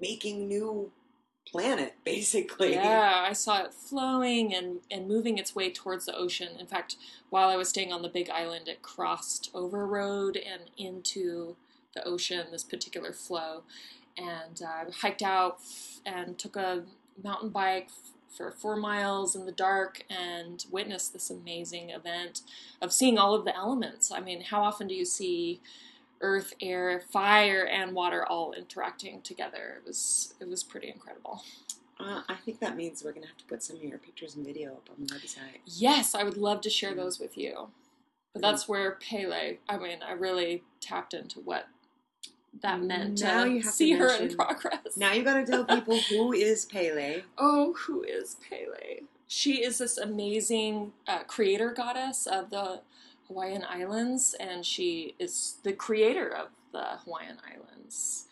making 0.00 0.48
new 0.48 0.90
planet, 1.50 1.94
basically. 2.04 2.74
Yeah, 2.74 3.24
I 3.26 3.32
saw 3.32 3.64
it 3.64 3.74
flowing 3.74 4.54
and, 4.54 4.80
and 4.90 5.08
moving 5.08 5.38
its 5.38 5.54
way 5.54 5.70
towards 5.70 6.06
the 6.06 6.16
ocean. 6.16 6.56
In 6.58 6.66
fact, 6.66 6.96
while 7.30 7.48
I 7.48 7.56
was 7.56 7.68
staying 7.68 7.92
on 7.92 8.02
the 8.02 8.08
big 8.08 8.30
island, 8.30 8.68
it 8.68 8.82
crossed 8.82 9.50
over 9.54 9.86
road 9.86 10.36
and 10.36 10.62
into 10.76 11.56
the 11.94 12.04
ocean, 12.06 12.46
this 12.50 12.64
particular 12.64 13.12
flow. 13.12 13.62
And 14.16 14.60
I 14.66 14.82
uh, 14.82 14.90
hiked 14.90 15.22
out 15.22 15.58
and 16.04 16.38
took 16.38 16.56
a 16.56 16.84
mountain 17.22 17.50
bike 17.50 17.88
for 18.36 18.50
four 18.50 18.76
miles 18.76 19.34
in 19.34 19.46
the 19.46 19.52
dark 19.52 20.04
and 20.10 20.66
witness 20.70 21.08
this 21.08 21.30
amazing 21.30 21.90
event 21.90 22.42
of 22.82 22.92
seeing 22.92 23.18
all 23.18 23.34
of 23.34 23.44
the 23.44 23.56
elements. 23.56 24.12
I 24.12 24.20
mean, 24.20 24.42
how 24.42 24.62
often 24.62 24.86
do 24.86 24.94
you 24.94 25.04
see 25.04 25.60
earth, 26.20 26.54
air, 26.60 27.00
fire, 27.12 27.64
and 27.64 27.92
water 27.94 28.24
all 28.26 28.52
interacting 28.52 29.22
together? 29.22 29.78
It 29.78 29.86
was 29.86 30.34
it 30.40 30.48
was 30.48 30.62
pretty 30.62 30.88
incredible. 30.88 31.42
Uh, 31.98 32.22
I 32.28 32.34
think 32.34 32.60
that 32.60 32.76
means 32.76 33.02
we're 33.02 33.12
gonna 33.12 33.26
have 33.26 33.38
to 33.38 33.44
put 33.46 33.62
some 33.62 33.76
of 33.76 33.82
your 33.82 33.98
pictures 33.98 34.36
and 34.36 34.44
video 34.44 34.72
up 34.72 34.88
on 34.90 35.06
the 35.06 35.14
website. 35.14 35.60
Yes, 35.64 36.14
I 36.14 36.24
would 36.24 36.36
love 36.36 36.60
to 36.62 36.70
share 36.70 36.94
those 36.94 37.18
with 37.18 37.38
you. 37.38 37.68
But 38.34 38.42
that's 38.42 38.68
where 38.68 38.98
Pele. 39.00 39.56
I 39.66 39.78
mean, 39.78 40.00
I 40.06 40.12
really 40.12 40.62
tapped 40.78 41.14
into 41.14 41.40
what 41.40 41.68
that 42.62 42.82
meant 42.82 43.20
now 43.20 43.44
to 43.44 43.50
you 43.50 43.62
have 43.62 43.72
see 43.72 43.92
to 43.92 43.98
mention, 43.98 44.18
her 44.18 44.24
in 44.26 44.36
progress. 44.36 44.96
Now 44.96 45.12
you 45.12 45.22
got 45.22 45.34
to 45.34 45.46
tell 45.46 45.64
people 45.76 45.98
who 46.08 46.32
is 46.32 46.64
Pele. 46.64 47.22
Oh, 47.38 47.74
who 47.74 48.02
is 48.02 48.36
Pele? 48.48 49.00
She 49.28 49.64
is 49.64 49.78
this 49.78 49.98
amazing 49.98 50.92
uh, 51.08 51.24
creator 51.24 51.72
goddess 51.72 52.26
of 52.26 52.50
the 52.50 52.80
Hawaiian 53.28 53.64
Islands, 53.68 54.34
and 54.38 54.64
she 54.64 55.14
is 55.18 55.56
the 55.62 55.72
creator 55.72 56.28
of 56.28 56.48
the 56.72 56.98
Hawaiian 57.04 57.38
Islands. 57.44 58.26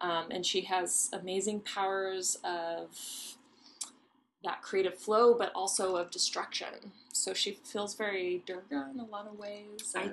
Um, 0.00 0.26
and 0.30 0.44
she 0.44 0.62
has 0.62 1.08
amazing 1.12 1.60
powers 1.60 2.36
of 2.44 2.88
that 4.44 4.60
creative 4.60 4.98
flow, 4.98 5.34
but 5.34 5.50
also 5.54 5.96
of 5.96 6.10
destruction. 6.10 6.92
So 7.12 7.32
she 7.32 7.52
feels 7.64 7.94
very 7.94 8.42
Durga 8.44 8.90
in 8.92 9.00
a 9.00 9.04
lot 9.04 9.26
of 9.26 9.38
ways. 9.38 9.94
I, 9.96 10.10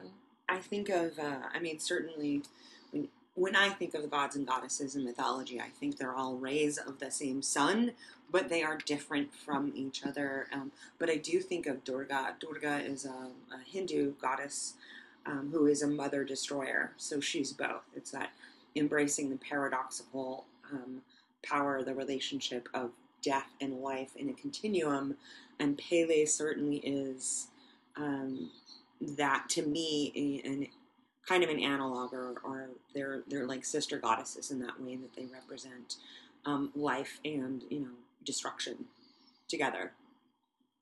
I 0.47 0.59
think 0.59 0.87
of, 0.87 1.19
uh, 1.19 1.39
I 1.53 1.59
mean, 1.59 1.79
certainly 1.79 2.43
when 2.91 3.09
I 3.55 3.69
think 3.69 3.93
of 3.93 4.01
the 4.01 4.07
gods 4.07 4.35
and 4.35 4.47
goddesses 4.47 4.95
in 4.95 5.03
mythology, 5.03 5.59
I 5.59 5.69
think 5.69 5.97
they're 5.97 6.15
all 6.15 6.35
rays 6.35 6.77
of 6.77 6.99
the 6.99 7.11
same 7.11 7.41
sun, 7.41 7.93
but 8.31 8.49
they 8.49 8.63
are 8.63 8.77
different 8.77 9.33
from 9.33 9.71
each 9.75 10.05
other. 10.05 10.47
Um, 10.53 10.71
but 10.99 11.09
I 11.09 11.17
do 11.17 11.39
think 11.39 11.67
of 11.67 11.83
Durga. 11.83 12.35
Durga 12.39 12.77
is 12.83 13.05
a, 13.05 13.09
a 13.09 13.59
Hindu 13.65 14.13
goddess 14.21 14.73
um, 15.25 15.49
who 15.51 15.65
is 15.67 15.81
a 15.81 15.87
mother 15.87 16.23
destroyer. 16.23 16.91
So 16.97 17.19
she's 17.19 17.53
both. 17.53 17.83
It's 17.95 18.11
that 18.11 18.31
embracing 18.75 19.29
the 19.29 19.37
paradoxical 19.37 20.45
um, 20.71 21.01
power, 21.43 21.83
the 21.83 21.93
relationship 21.93 22.69
of 22.73 22.91
death 23.21 23.49
and 23.59 23.81
life 23.81 24.15
in 24.15 24.29
a 24.29 24.33
continuum. 24.33 25.15
And 25.59 25.77
Pele 25.77 26.25
certainly 26.25 26.77
is 26.77 27.47
um, 27.95 28.49
that 29.01 29.49
to 29.49 29.63
me, 29.63 30.69
kind 31.27 31.43
of 31.43 31.49
an 31.49 31.59
analog 31.59 32.13
or, 32.13 32.35
or 32.43 32.69
they're 32.93 33.21
they're 33.27 33.45
like 33.45 33.63
sister 33.63 33.97
goddesses 33.97 34.51
in 34.51 34.59
that 34.59 34.81
way 34.81 34.95
that 34.95 35.15
they 35.15 35.25
represent 35.25 35.95
um, 36.45 36.71
life 36.75 37.19
and 37.23 37.63
you 37.69 37.81
know 37.81 37.91
destruction 38.25 38.85
together. 39.47 39.91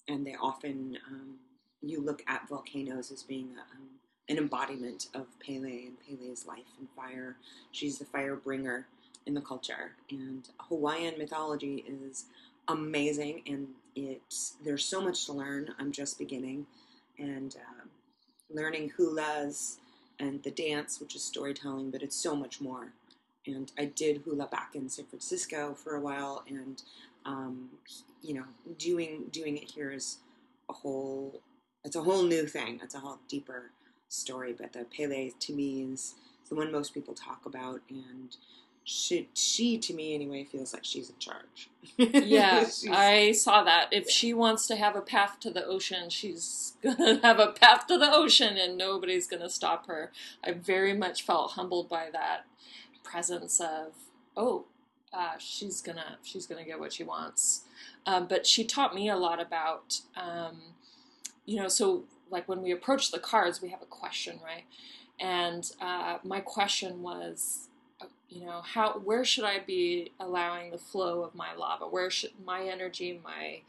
And 0.07 0.25
they 0.25 0.35
often 0.41 0.97
um, 1.07 1.35
you 1.81 2.01
look 2.01 2.23
at 2.27 2.47
volcanoes 2.47 3.11
as 3.11 3.23
being 3.23 3.49
a, 3.57 3.61
um, 3.75 3.87
an 4.27 4.37
embodiment 4.37 5.07
of 5.13 5.25
Pele 5.39 5.85
and 5.87 5.97
Pele's 6.07 6.45
life 6.45 6.71
and 6.77 6.87
fire. 6.95 7.35
She's 7.71 7.97
the 7.97 8.05
fire 8.05 8.35
bringer 8.35 8.87
in 9.25 9.33
the 9.33 9.41
culture. 9.41 9.91
And 10.09 10.47
Hawaiian 10.59 11.17
mythology 11.17 11.83
is 11.87 12.25
amazing 12.67 13.41
and 13.47 13.67
it's 13.95 14.55
there's 14.63 14.85
so 14.85 15.01
much 15.01 15.25
to 15.25 15.33
learn. 15.33 15.73
I'm 15.79 15.91
just 15.91 16.17
beginning. 16.17 16.67
And 17.17 17.55
uh, 17.55 17.87
learning 18.49 18.91
hulas 18.97 19.77
and 20.19 20.43
the 20.43 20.51
dance, 20.51 20.99
which 20.99 21.15
is 21.15 21.23
storytelling, 21.23 21.91
but 21.91 22.03
it's 22.03 22.15
so 22.15 22.35
much 22.35 22.61
more. 22.61 22.93
And 23.47 23.71
I 23.77 23.85
did 23.85 24.21
hula 24.25 24.47
back 24.47 24.71
in 24.75 24.89
San 24.89 25.05
Francisco 25.05 25.73
for 25.73 25.95
a 25.95 26.01
while, 26.01 26.43
and 26.47 26.81
um, 27.25 27.69
you 28.21 28.33
know, 28.33 28.43
doing 28.77 29.25
doing 29.31 29.57
it 29.57 29.71
here 29.71 29.91
is 29.91 30.17
a 30.69 30.73
whole. 30.73 31.41
It's 31.85 31.95
a 31.95 32.03
whole 32.03 32.23
new 32.23 32.45
thing. 32.45 32.79
It's 32.83 32.95
a 32.95 32.99
whole 32.99 33.19
deeper 33.29 33.71
story. 34.09 34.53
But 34.57 34.73
the 34.73 34.85
Pele 34.85 35.31
to 35.39 35.53
me 35.53 35.83
is 35.83 36.15
the 36.49 36.55
one 36.55 36.71
most 36.71 36.93
people 36.93 37.13
talk 37.13 37.45
about, 37.45 37.81
and 37.89 38.35
she, 38.89 39.29
she 39.35 39.77
to 39.77 39.93
me 39.93 40.15
anyway 40.15 40.43
feels 40.43 40.73
like 40.73 40.83
she's 40.83 41.11
in 41.11 41.17
charge. 41.19 41.69
yeah, 41.97 42.65
I 42.91 43.33
saw 43.33 43.63
that. 43.63 43.89
If 43.91 44.05
yeah. 44.05 44.11
she 44.11 44.33
wants 44.33 44.65
to 44.65 44.75
have 44.75 44.95
a 44.95 45.01
path 45.01 45.39
to 45.41 45.51
the 45.51 45.63
ocean, 45.63 46.09
she's 46.09 46.73
gonna 46.83 47.19
have 47.21 47.37
a 47.37 47.51
path 47.51 47.85
to 47.87 47.99
the 47.99 48.11
ocean, 48.11 48.57
and 48.57 48.77
nobody's 48.77 49.27
gonna 49.27 49.49
stop 49.49 49.85
her. 49.85 50.11
I 50.43 50.53
very 50.53 50.93
much 50.93 51.21
felt 51.21 51.51
humbled 51.51 51.87
by 51.87 52.09
that 52.11 52.45
presence 53.03 53.61
of 53.61 53.93
oh, 54.35 54.65
uh, 55.13 55.37
she's 55.37 55.81
gonna 55.81 56.17
she's 56.23 56.47
gonna 56.47 56.65
get 56.65 56.79
what 56.79 56.91
she 56.91 57.03
wants. 57.03 57.65
Um, 58.07 58.25
but 58.27 58.47
she 58.47 58.63
taught 58.63 58.95
me 58.95 59.07
a 59.07 59.17
lot 59.17 59.39
about 59.39 60.01
um, 60.17 60.61
you 61.45 61.61
know 61.61 61.67
so 61.67 62.05
like 62.31 62.49
when 62.49 62.63
we 62.63 62.71
approach 62.71 63.11
the 63.11 63.19
cards, 63.19 63.61
we 63.61 63.69
have 63.69 63.83
a 63.83 63.87
question, 63.87 64.39
right? 64.43 64.63
And 65.19 65.69
uh, 65.79 66.17
my 66.23 66.39
question 66.39 67.03
was 67.03 67.68
you 68.29 68.45
know 68.45 68.61
how 68.61 68.99
where 68.99 69.25
should 69.25 69.43
i 69.43 69.59
be 69.59 70.11
allowing 70.19 70.71
the 70.71 70.77
flow 70.77 71.23
of 71.23 71.35
my 71.35 71.53
lava? 71.55 71.85
Where 71.85 72.09
should 72.09 72.31
my 72.45 72.63
energy 72.63 73.19
my 73.23 73.61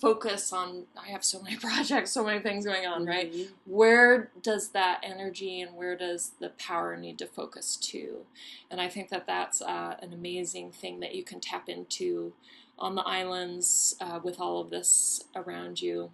focus 0.00 0.52
on 0.52 0.86
i 0.96 1.08
have 1.08 1.24
so 1.24 1.42
many 1.42 1.56
projects 1.68 2.12
so 2.12 2.24
many 2.24 2.40
things 2.40 2.64
going 2.64 2.86
on 2.86 3.04
right? 3.04 3.32
Mm-hmm. 3.32 3.52
where 3.66 4.30
does 4.42 4.70
that 4.70 5.00
energy 5.02 5.60
and 5.60 5.76
where 5.76 5.96
does 5.96 6.32
the 6.40 6.50
power 6.50 6.96
need 6.96 7.18
to 7.18 7.26
focus 7.26 7.76
to? 7.76 8.24
And 8.70 8.80
i 8.80 8.88
think 8.88 9.10
that 9.10 9.26
that's 9.26 9.60
uh, 9.60 9.96
an 10.00 10.12
amazing 10.12 10.72
thing 10.72 11.00
that 11.00 11.14
you 11.14 11.24
can 11.24 11.40
tap 11.40 11.68
into 11.68 12.32
on 12.78 12.94
the 12.94 13.02
islands 13.02 13.94
uh, 14.00 14.20
with 14.22 14.40
all 14.40 14.58
of 14.58 14.70
this 14.70 15.24
around 15.36 15.82
you. 15.82 16.10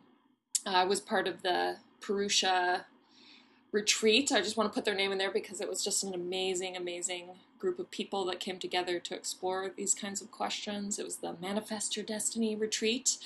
Uh, 0.66 0.70
i 0.70 0.84
was 0.84 1.00
part 1.00 1.28
of 1.28 1.42
the 1.42 1.76
purusha 2.00 2.86
retreat 3.76 4.32
i 4.32 4.40
just 4.40 4.56
want 4.56 4.70
to 4.70 4.74
put 4.74 4.84
their 4.84 4.94
name 4.94 5.12
in 5.12 5.18
there 5.18 5.30
because 5.30 5.60
it 5.60 5.68
was 5.68 5.84
just 5.84 6.02
an 6.02 6.14
amazing 6.14 6.76
amazing 6.76 7.30
group 7.58 7.78
of 7.78 7.90
people 7.90 8.24
that 8.26 8.40
came 8.40 8.58
together 8.58 8.98
to 9.00 9.14
explore 9.14 9.70
these 9.76 9.94
kinds 9.94 10.20
of 10.20 10.30
questions. 10.30 10.98
It 10.98 11.04
was 11.04 11.16
the 11.16 11.36
Manifest 11.40 11.96
Your 11.96 12.04
Destiny 12.04 12.54
retreat. 12.56 13.18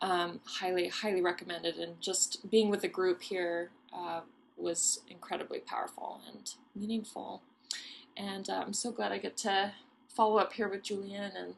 Um, 0.00 0.40
highly, 0.44 0.88
highly 0.88 1.22
recommended. 1.22 1.76
And 1.76 2.00
just 2.00 2.50
being 2.50 2.68
with 2.68 2.84
a 2.84 2.88
group 2.88 3.22
here 3.22 3.70
uh, 3.92 4.20
was 4.56 5.00
incredibly 5.08 5.60
powerful 5.60 6.20
and 6.32 6.52
meaningful. 6.74 7.42
And 8.16 8.48
uh, 8.48 8.64
I'm 8.66 8.72
so 8.72 8.90
glad 8.90 9.12
I 9.12 9.18
get 9.18 9.36
to 9.38 9.72
follow 10.08 10.38
up 10.38 10.54
here 10.54 10.68
with 10.68 10.82
Julienne 10.82 11.32
and 11.36 11.54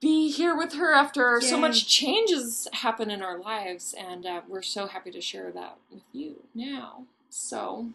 be 0.00 0.30
here 0.30 0.56
with 0.56 0.74
her 0.74 0.92
after 0.92 1.38
Yay. 1.40 1.48
so 1.48 1.58
much 1.58 1.88
changes 1.88 2.68
happen 2.72 3.10
in 3.10 3.22
our 3.22 3.38
lives. 3.38 3.94
And 3.98 4.26
uh, 4.26 4.42
we're 4.48 4.62
so 4.62 4.86
happy 4.86 5.10
to 5.10 5.20
share 5.20 5.50
that 5.52 5.78
with 5.90 6.02
you 6.12 6.42
now. 6.54 7.04
So. 7.30 7.88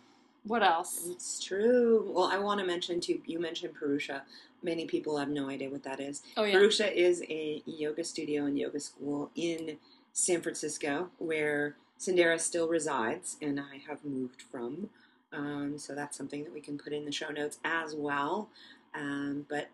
What 0.45 0.61
else? 0.61 1.07
It's 1.09 1.41
true. 1.41 2.11
Well, 2.13 2.25
I 2.25 2.37
want 2.37 2.59
to 2.59 2.65
mention 2.65 2.99
too. 2.99 3.21
You 3.25 3.39
mentioned 3.39 3.75
Purusha. 3.75 4.23
Many 4.61 4.85
people 4.85 5.17
have 5.17 5.29
no 5.29 5.49
idea 5.49 5.69
what 5.69 5.83
that 5.83 6.01
is. 6.01 6.21
Oh 6.35 6.43
yeah. 6.43 6.51
Purusha 6.51 6.93
is 6.93 7.23
a 7.29 7.61
yoga 7.65 8.03
studio 8.03 8.45
and 8.45 8.57
yoga 8.57 8.79
school 8.81 9.31
in 9.35 9.77
San 10.11 10.41
Francisco, 10.41 11.09
where 11.17 11.77
Cyndera 11.97 12.39
still 12.39 12.67
resides, 12.67 13.37
and 13.41 13.59
I 13.59 13.81
have 13.87 14.03
moved 14.03 14.41
from. 14.41 14.89
Um, 15.31 15.77
so 15.77 15.95
that's 15.95 16.17
something 16.17 16.43
that 16.43 16.53
we 16.53 16.61
can 16.61 16.77
put 16.77 16.93
in 16.93 17.05
the 17.05 17.11
show 17.11 17.29
notes 17.29 17.59
as 17.63 17.95
well. 17.95 18.49
Um, 18.93 19.45
but 19.49 19.69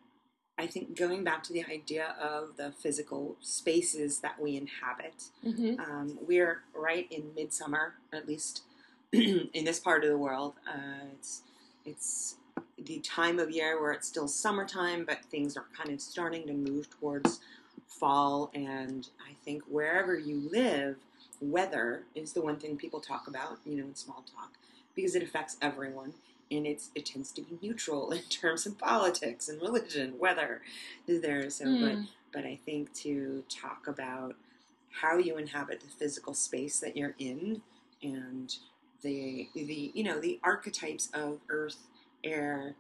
I 0.60 0.68
think 0.68 0.98
going 0.98 1.24
back 1.24 1.42
to 1.44 1.54
the 1.54 1.64
idea 1.72 2.16
of 2.22 2.58
the 2.58 2.74
physical 2.74 3.38
spaces 3.40 4.20
that 4.20 4.42
we 4.42 4.58
inhabit, 4.58 5.24
mm-hmm. 5.46 5.80
um, 5.80 6.20
we're 6.28 6.64
right 6.76 7.08
in 7.10 7.34
midsummer, 7.34 7.96
at 8.12 8.28
least 8.28 8.64
in 9.14 9.64
this 9.64 9.80
part 9.80 10.04
of 10.04 10.10
the 10.10 10.18
world. 10.18 10.56
Uh, 10.68 11.06
it's 11.14 11.44
it's 11.86 12.36
the 12.78 13.00
time 13.00 13.40
of 13.40 13.50
year 13.50 13.82
where 13.82 13.94
it's 13.94 14.08
still 14.08 14.28
summertime, 14.28 15.06
but 15.06 15.24
things 15.32 15.56
are 15.56 15.66
kind 15.76 15.92
of 15.92 16.02
starting 16.02 16.46
to 16.48 16.54
move 16.54 16.90
towards 16.90 17.40
fall. 17.88 18.52
And 18.54 19.08
I 19.26 19.34
think 19.46 19.64
wherever 19.64 20.18
you 20.18 20.50
live, 20.52 20.98
weather 21.40 22.04
is 22.16 22.34
the 22.34 22.42
one 22.42 22.58
thing 22.58 22.76
people 22.76 23.00
talk 23.00 23.28
about, 23.28 23.60
you 23.66 23.78
know, 23.78 23.86
in 23.86 23.96
small 23.96 24.26
talk, 24.36 24.52
because 24.94 25.16
it 25.16 25.24
affects 25.24 25.56
everyone. 25.62 26.14
And 26.52 26.66
it's 26.66 26.90
it 26.96 27.06
tends 27.06 27.32
to 27.34 27.42
be 27.42 27.58
neutral 27.62 28.12
in 28.12 28.22
terms 28.24 28.66
of 28.66 28.78
politics 28.78 29.50
and 29.50 29.62
religion. 29.62 30.16
Weather 30.20 30.62
there, 31.08 31.50
so 31.50 31.66
mm. 31.66 31.82
but 31.82 31.96
hmm. 31.96 32.02
but 32.34 32.46
I 32.46 32.60
think 32.66 32.94
to 32.96 33.44
talk 33.50 33.88
about 33.88 34.36
how 35.02 35.18
you 35.18 35.38
inhabit 35.38 35.82
the 35.82 35.88
physical 35.88 36.34
space 36.34 36.80
that 36.80 36.98
you're 36.98 37.16
in 37.20 37.62
and 38.02 38.56
the 39.02 39.50
the 39.54 39.92
you 39.94 40.04
know 40.04 40.20
the 40.20 40.40
archetypes 40.44 41.10
of 41.14 41.40
earth, 41.50 41.88
air, 42.24 42.76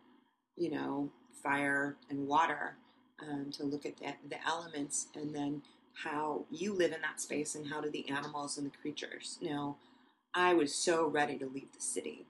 you 0.55 0.71
know, 0.71 1.09
fire 1.43 1.95
and 2.09 2.27
water 2.27 2.75
um, 3.21 3.51
to 3.51 3.63
look 3.63 3.85
at 3.85 3.97
the, 3.97 4.13
the 4.29 4.47
elements 4.47 5.07
and 5.15 5.33
then 5.33 5.61
how 6.03 6.45
you 6.49 6.73
live 6.73 6.91
in 6.91 7.01
that 7.01 7.19
space 7.19 7.55
and 7.55 7.67
how 7.67 7.81
do 7.81 7.89
the 7.89 8.07
animals 8.09 8.57
and 8.57 8.65
the 8.65 8.77
creatures. 8.77 9.37
Now, 9.41 9.77
I 10.33 10.53
was 10.53 10.73
so 10.73 11.07
ready 11.07 11.37
to 11.37 11.45
leave 11.45 11.73
the 11.73 11.81
city, 11.81 12.25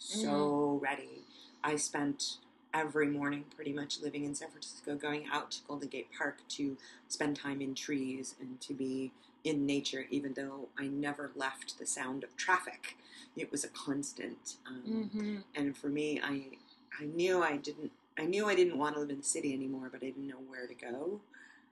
so 0.00 0.78
ready. 0.82 1.22
I 1.62 1.76
spent 1.76 2.38
every 2.72 3.06
morning 3.08 3.44
pretty 3.54 3.72
much 3.72 4.00
living 4.00 4.24
in 4.24 4.34
San 4.34 4.50
Francisco, 4.50 4.96
going 4.96 5.26
out 5.32 5.52
to 5.52 5.62
Golden 5.68 5.88
Gate 5.88 6.08
Park 6.16 6.38
to 6.50 6.76
spend 7.08 7.36
time 7.36 7.60
in 7.60 7.74
trees 7.74 8.34
and 8.40 8.60
to 8.60 8.74
be 8.74 9.12
in 9.44 9.66
nature, 9.66 10.06
even 10.10 10.34
though 10.34 10.68
I 10.78 10.86
never 10.88 11.30
left 11.36 11.78
the 11.78 11.86
sound 11.86 12.24
of 12.24 12.36
traffic. 12.36 12.96
It 13.36 13.50
was 13.52 13.64
a 13.64 13.68
constant. 13.68 14.56
Um, 14.66 15.10
Mm-hmm. 15.14 15.36
and 15.54 15.76
for 15.76 15.88
me, 15.88 16.20
I 16.22 16.58
I 17.00 17.04
knew 17.06 17.42
I 17.42 17.56
didn't 17.56 17.92
I 18.18 18.24
knew 18.26 18.46
I 18.48 18.54
didn't 18.54 18.78
want 18.78 18.94
to 18.94 19.00
live 19.00 19.10
in 19.10 19.18
the 19.18 19.24
city 19.24 19.52
anymore, 19.54 19.88
but 19.90 20.02
I 20.02 20.06
didn't 20.06 20.28
know 20.28 20.40
where 20.48 20.66
to 20.66 20.74
go, 20.74 21.20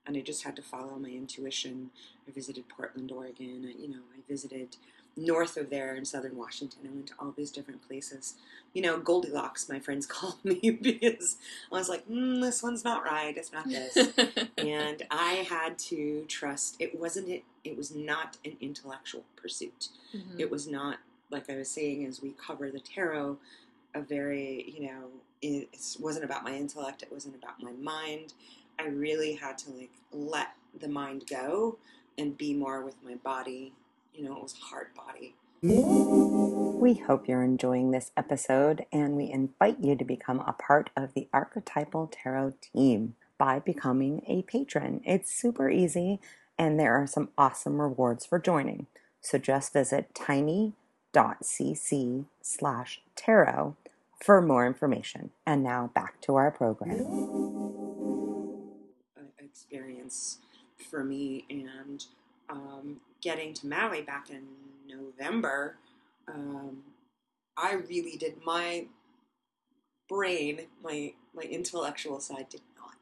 and 0.07 0.17
I 0.17 0.21
just 0.21 0.45
had 0.45 0.57
to 0.57 0.63
follow 0.63 0.99
my 0.99 1.09
intuition. 1.11 1.91
I 2.29 2.31
visited 2.33 2.69
Portland, 2.69 3.13
Oregon. 3.13 3.65
I, 3.69 3.81
you 3.81 3.89
know, 3.89 4.03
I 4.17 4.21
visited 4.29 4.77
north 5.17 5.57
of 5.57 5.71
there 5.71 5.95
in 5.95 6.05
southern 6.05 6.37
Washington. 6.37 6.81
I 6.87 6.89
went 6.95 7.07
to 7.09 7.15
all 7.19 7.33
these 7.37 7.51
different 7.51 7.87
places. 7.87 8.35
You 8.73 8.83
know, 8.83 8.99
Goldilocks, 8.99 9.69
my 9.69 9.79
friends 9.79 10.07
called 10.17 10.43
me 10.45 10.71
because 10.71 11.37
I 11.71 11.77
was 11.77 11.89
like, 11.89 12.09
mm, 12.09 12.41
this 12.41 12.63
one's 12.63 12.85
not 12.85 13.05
right. 13.05 13.37
It's 13.37 13.53
not 13.53 13.69
this. 13.69 13.97
and 14.59 15.03
I 15.11 15.47
had 15.49 15.79
to 15.91 16.25
trust. 16.29 16.77
It 16.79 16.99
wasn't 16.99 17.29
it. 17.29 17.45
It 17.65 17.77
was 17.77 17.95
not 17.95 18.39
an 18.45 18.57
intellectual 18.61 19.25
pursuit 19.37 19.89
Mhm. 20.15 20.39
it 20.41 20.51
was 20.51 20.67
not 20.67 20.99
like 21.31 21.49
I 21.49 21.57
was 21.57 21.71
saying 21.71 22.05
as 22.05 22.21
we 22.21 22.31
cover 22.33 22.71
the 22.71 22.81
tarot, 22.81 23.39
a 23.95 24.01
very 24.03 24.73
you 24.77 24.87
know 24.89 25.05
it 25.41 25.69
wasn't 26.01 26.25
about 26.25 26.45
my 26.45 26.55
intellect. 26.55 27.03
It 27.03 27.11
wasn't 27.13 27.35
about 27.37 27.63
my 27.63 27.73
mind. 27.73 28.33
I 28.79 28.87
really 28.87 29.35
had 29.35 29.59
to 29.59 29.71
like 29.71 29.91
let 30.13 30.55
the 30.79 30.89
mind 30.89 31.25
go 31.29 31.79
and 32.19 32.37
be 32.37 32.53
more 32.55 32.83
with 32.85 32.97
my 33.05 33.15
body. 33.17 33.73
You 34.13 34.25
know, 34.25 34.37
it 34.37 34.43
was 34.43 34.55
hard 34.55 34.89
body. 34.95 35.35
We 35.63 36.95
hope 36.95 37.29
you're 37.29 37.45
enjoying 37.45 37.93
this 37.93 38.11
episode 38.17 38.85
and 38.93 39.17
we 39.17 39.31
invite 39.31 39.79
you 39.81 39.95
to 39.97 40.05
become 40.05 40.41
a 40.41 40.53
part 40.53 40.91
of 40.97 41.15
the 41.15 41.29
Archetypal 41.33 42.11
Tarot 42.13 42.55
team 42.61 43.15
by 43.39 43.61
becoming 43.61 44.23
a 44.27 44.43
patron. 44.43 45.03
It's 45.05 45.33
super 45.33 45.71
easy 45.71 46.21
and 46.59 46.79
there 46.79 46.95
are 47.01 47.07
some 47.07 47.31
awesome 47.39 47.81
rewards 47.81 48.27
for 48.27 48.39
joining. 48.39 48.87
So 49.21 49.39
just 49.39 49.73
visit 49.73 50.15
tiny.cc 50.15 50.75
slash 52.43 53.01
tarot 53.15 53.77
for 54.23 54.43
more 54.43 54.67
information. 54.67 55.31
And 55.47 55.63
now 55.63 55.91
back 55.95 56.21
to 56.23 56.35
our 56.35 56.51
program. 56.51 57.07
experience 59.53 60.39
for 60.91 61.05
me 61.05 61.45
and 61.51 62.07
um, 62.49 63.01
getting 63.23 63.55
to 63.55 63.67
Maui 63.67 64.03
back 64.03 64.29
in 64.31 64.43
November, 64.89 65.77
um, 66.29 66.79
I 67.57 67.75
really 67.75 68.17
did 68.17 68.37
my 68.45 68.87
brain, 70.09 70.63
my 70.83 71.15
my 71.35 71.43
intellectual 71.43 72.21
side 72.21 72.49
did 72.51 72.61
not 72.77 72.95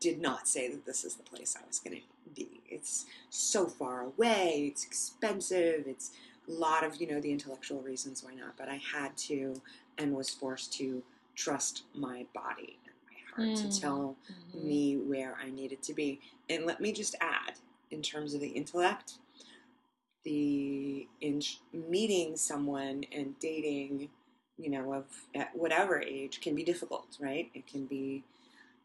did 0.00 0.20
not 0.20 0.48
say 0.48 0.68
that 0.68 0.84
this 0.84 1.04
is 1.04 1.14
the 1.14 1.22
place 1.22 1.56
I 1.60 1.66
was 1.66 1.78
going 1.78 1.96
to 1.96 2.02
be. 2.34 2.60
It's 2.68 3.06
so 3.30 3.66
far 3.66 4.02
away. 4.02 4.68
It's 4.72 4.84
expensive. 4.84 5.84
It's 5.86 6.10
a 6.48 6.52
lot 6.52 6.84
of 6.84 6.96
you 7.00 7.06
know 7.06 7.20
the 7.20 7.32
intellectual 7.32 7.80
reasons 7.80 8.22
why 8.24 8.34
not. 8.34 8.56
But 8.58 8.68
I 8.68 8.76
had 8.92 9.16
to 9.28 9.60
and 9.98 10.14
was 10.14 10.30
forced 10.30 10.72
to 10.74 11.02
trust 11.34 11.84
my 11.94 12.26
body 12.34 12.78
and 12.84 12.94
my 13.06 13.42
heart 13.44 13.54
Mm. 13.54 13.72
to 13.72 13.80
tell 13.80 14.16
Mhm. 14.54 14.64
me 14.64 14.96
where 14.98 15.36
I 15.36 15.50
needed 15.50 15.82
to 15.84 15.94
be. 15.94 16.20
And 16.50 16.66
let 16.66 16.80
me 16.80 16.92
just 16.92 17.14
add, 17.20 17.58
in 17.90 18.02
terms 18.02 18.34
of 18.34 18.40
the 18.40 18.48
intellect, 18.48 19.14
the 20.24 21.08
in 21.20 21.42
meeting 21.72 22.36
someone 22.36 23.04
and 23.12 23.38
dating, 23.40 24.08
you 24.58 24.70
know, 24.70 24.92
of 24.94 25.04
at 25.34 25.54
whatever 25.56 26.00
age 26.00 26.40
can 26.40 26.54
be 26.54 26.64
difficult, 26.64 27.16
right? 27.20 27.50
It 27.54 27.66
can 27.66 27.86
be 27.86 28.24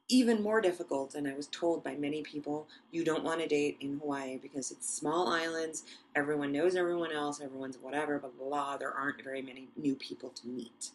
even 0.10 0.42
more 0.42 0.62
difficult. 0.62 1.16
And 1.16 1.28
I 1.28 1.34
was 1.36 1.48
told 1.48 1.84
by 1.84 1.96
many 1.96 2.22
people, 2.22 2.68
you 2.92 3.04
don't 3.04 3.24
want 3.26 3.42
to 3.42 3.48
date 3.48 3.78
in 3.82 4.00
Hawaii 4.00 4.38
because 4.38 4.72
it's 4.72 4.94
small 4.94 5.28
islands. 5.28 5.84
Everyone 6.16 6.52
knows 6.52 6.76
everyone 6.76 7.12
else. 7.12 7.42
Everyone's 7.42 7.78
whatever, 7.78 8.20
blah 8.20 8.30
blah 8.30 8.48
blah. 8.50 8.78
There 8.78 8.94
aren't 8.94 9.24
very 9.24 9.42
many 9.42 9.68
new 9.78 9.96
people 9.96 10.30
to 10.30 10.48
meet. 10.48 10.92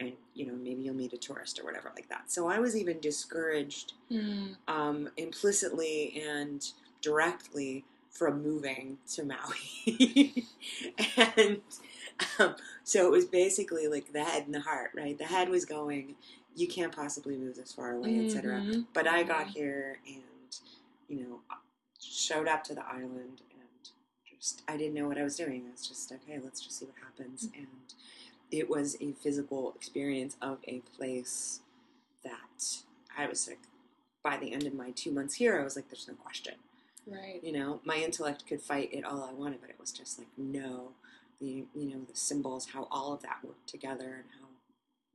And 0.00 0.12
you 0.34 0.46
know, 0.46 0.54
maybe 0.54 0.82
you'll 0.82 0.94
meet 0.94 1.12
a 1.12 1.18
tourist 1.18 1.58
or 1.60 1.64
whatever 1.64 1.92
like 1.94 2.08
that. 2.08 2.30
So 2.30 2.48
I 2.48 2.58
was 2.58 2.76
even 2.76 3.00
discouraged 3.00 3.94
Mm. 4.10 4.56
um, 4.68 5.08
implicitly 5.16 6.22
and 6.28 6.62
directly 7.00 7.84
from 8.12 8.42
moving 8.42 8.98
to 9.14 9.24
Maui. 9.24 10.44
and 11.36 11.60
um, 12.38 12.54
so 12.84 13.06
it 13.06 13.10
was 13.10 13.24
basically 13.24 13.88
like 13.88 14.12
the 14.12 14.22
head 14.22 14.44
and 14.44 14.54
the 14.54 14.60
heart, 14.60 14.90
right? 14.94 15.18
The 15.18 15.24
head 15.24 15.48
was 15.48 15.64
going, 15.64 16.14
you 16.54 16.68
can't 16.68 16.94
possibly 16.94 17.36
move 17.36 17.56
this 17.56 17.72
far 17.72 17.92
away, 17.92 18.20
etc. 18.24 18.60
Mhm. 18.60 18.86
But 18.92 19.08
I 19.08 19.22
got 19.22 19.46
Mhm. 19.46 19.50
here 19.54 19.98
and, 20.06 20.22
you 21.08 21.24
know, 21.24 21.40
showed 21.98 22.46
up 22.48 22.62
to 22.64 22.74
the 22.74 22.84
island 22.84 23.40
and 23.50 23.90
just, 24.38 24.62
I 24.68 24.76
didn't 24.76 24.94
know 24.94 25.08
what 25.08 25.18
I 25.18 25.22
was 25.22 25.36
doing. 25.36 25.64
I 25.66 25.72
was 25.72 25.86
just, 25.88 26.12
okay, 26.12 26.38
let's 26.38 26.60
just 26.60 26.78
see 26.78 26.84
what 26.84 26.96
happens. 27.02 27.48
And 27.56 27.66
it 28.50 28.68
was 28.68 28.96
a 29.00 29.12
physical 29.12 29.72
experience 29.74 30.36
of 30.42 30.58
a 30.68 30.80
place 30.96 31.60
that 32.24 32.82
I 33.16 33.26
was 33.26 33.48
like, 33.48 33.60
by 34.22 34.36
the 34.36 34.52
end 34.52 34.66
of 34.66 34.74
my 34.74 34.90
two 34.90 35.10
months 35.12 35.34
here, 35.36 35.58
I 35.58 35.64
was 35.64 35.76
like, 35.76 35.88
there's 35.88 36.06
no 36.06 36.14
question. 36.14 36.54
Right. 37.06 37.40
You 37.42 37.52
know, 37.52 37.80
my 37.84 37.96
intellect 37.96 38.46
could 38.46 38.60
fight 38.60 38.90
it 38.92 39.04
all 39.04 39.24
I 39.24 39.32
wanted, 39.32 39.60
but 39.60 39.70
it 39.70 39.80
was 39.80 39.92
just 39.92 40.18
like, 40.18 40.28
no. 40.36 40.92
The, 41.40 41.64
you 41.74 41.90
know, 41.90 42.02
the 42.08 42.14
symbols, 42.14 42.68
how 42.72 42.86
all 42.90 43.12
of 43.12 43.22
that 43.22 43.38
worked 43.42 43.68
together 43.68 44.14
and 44.14 44.24
how 44.40 44.46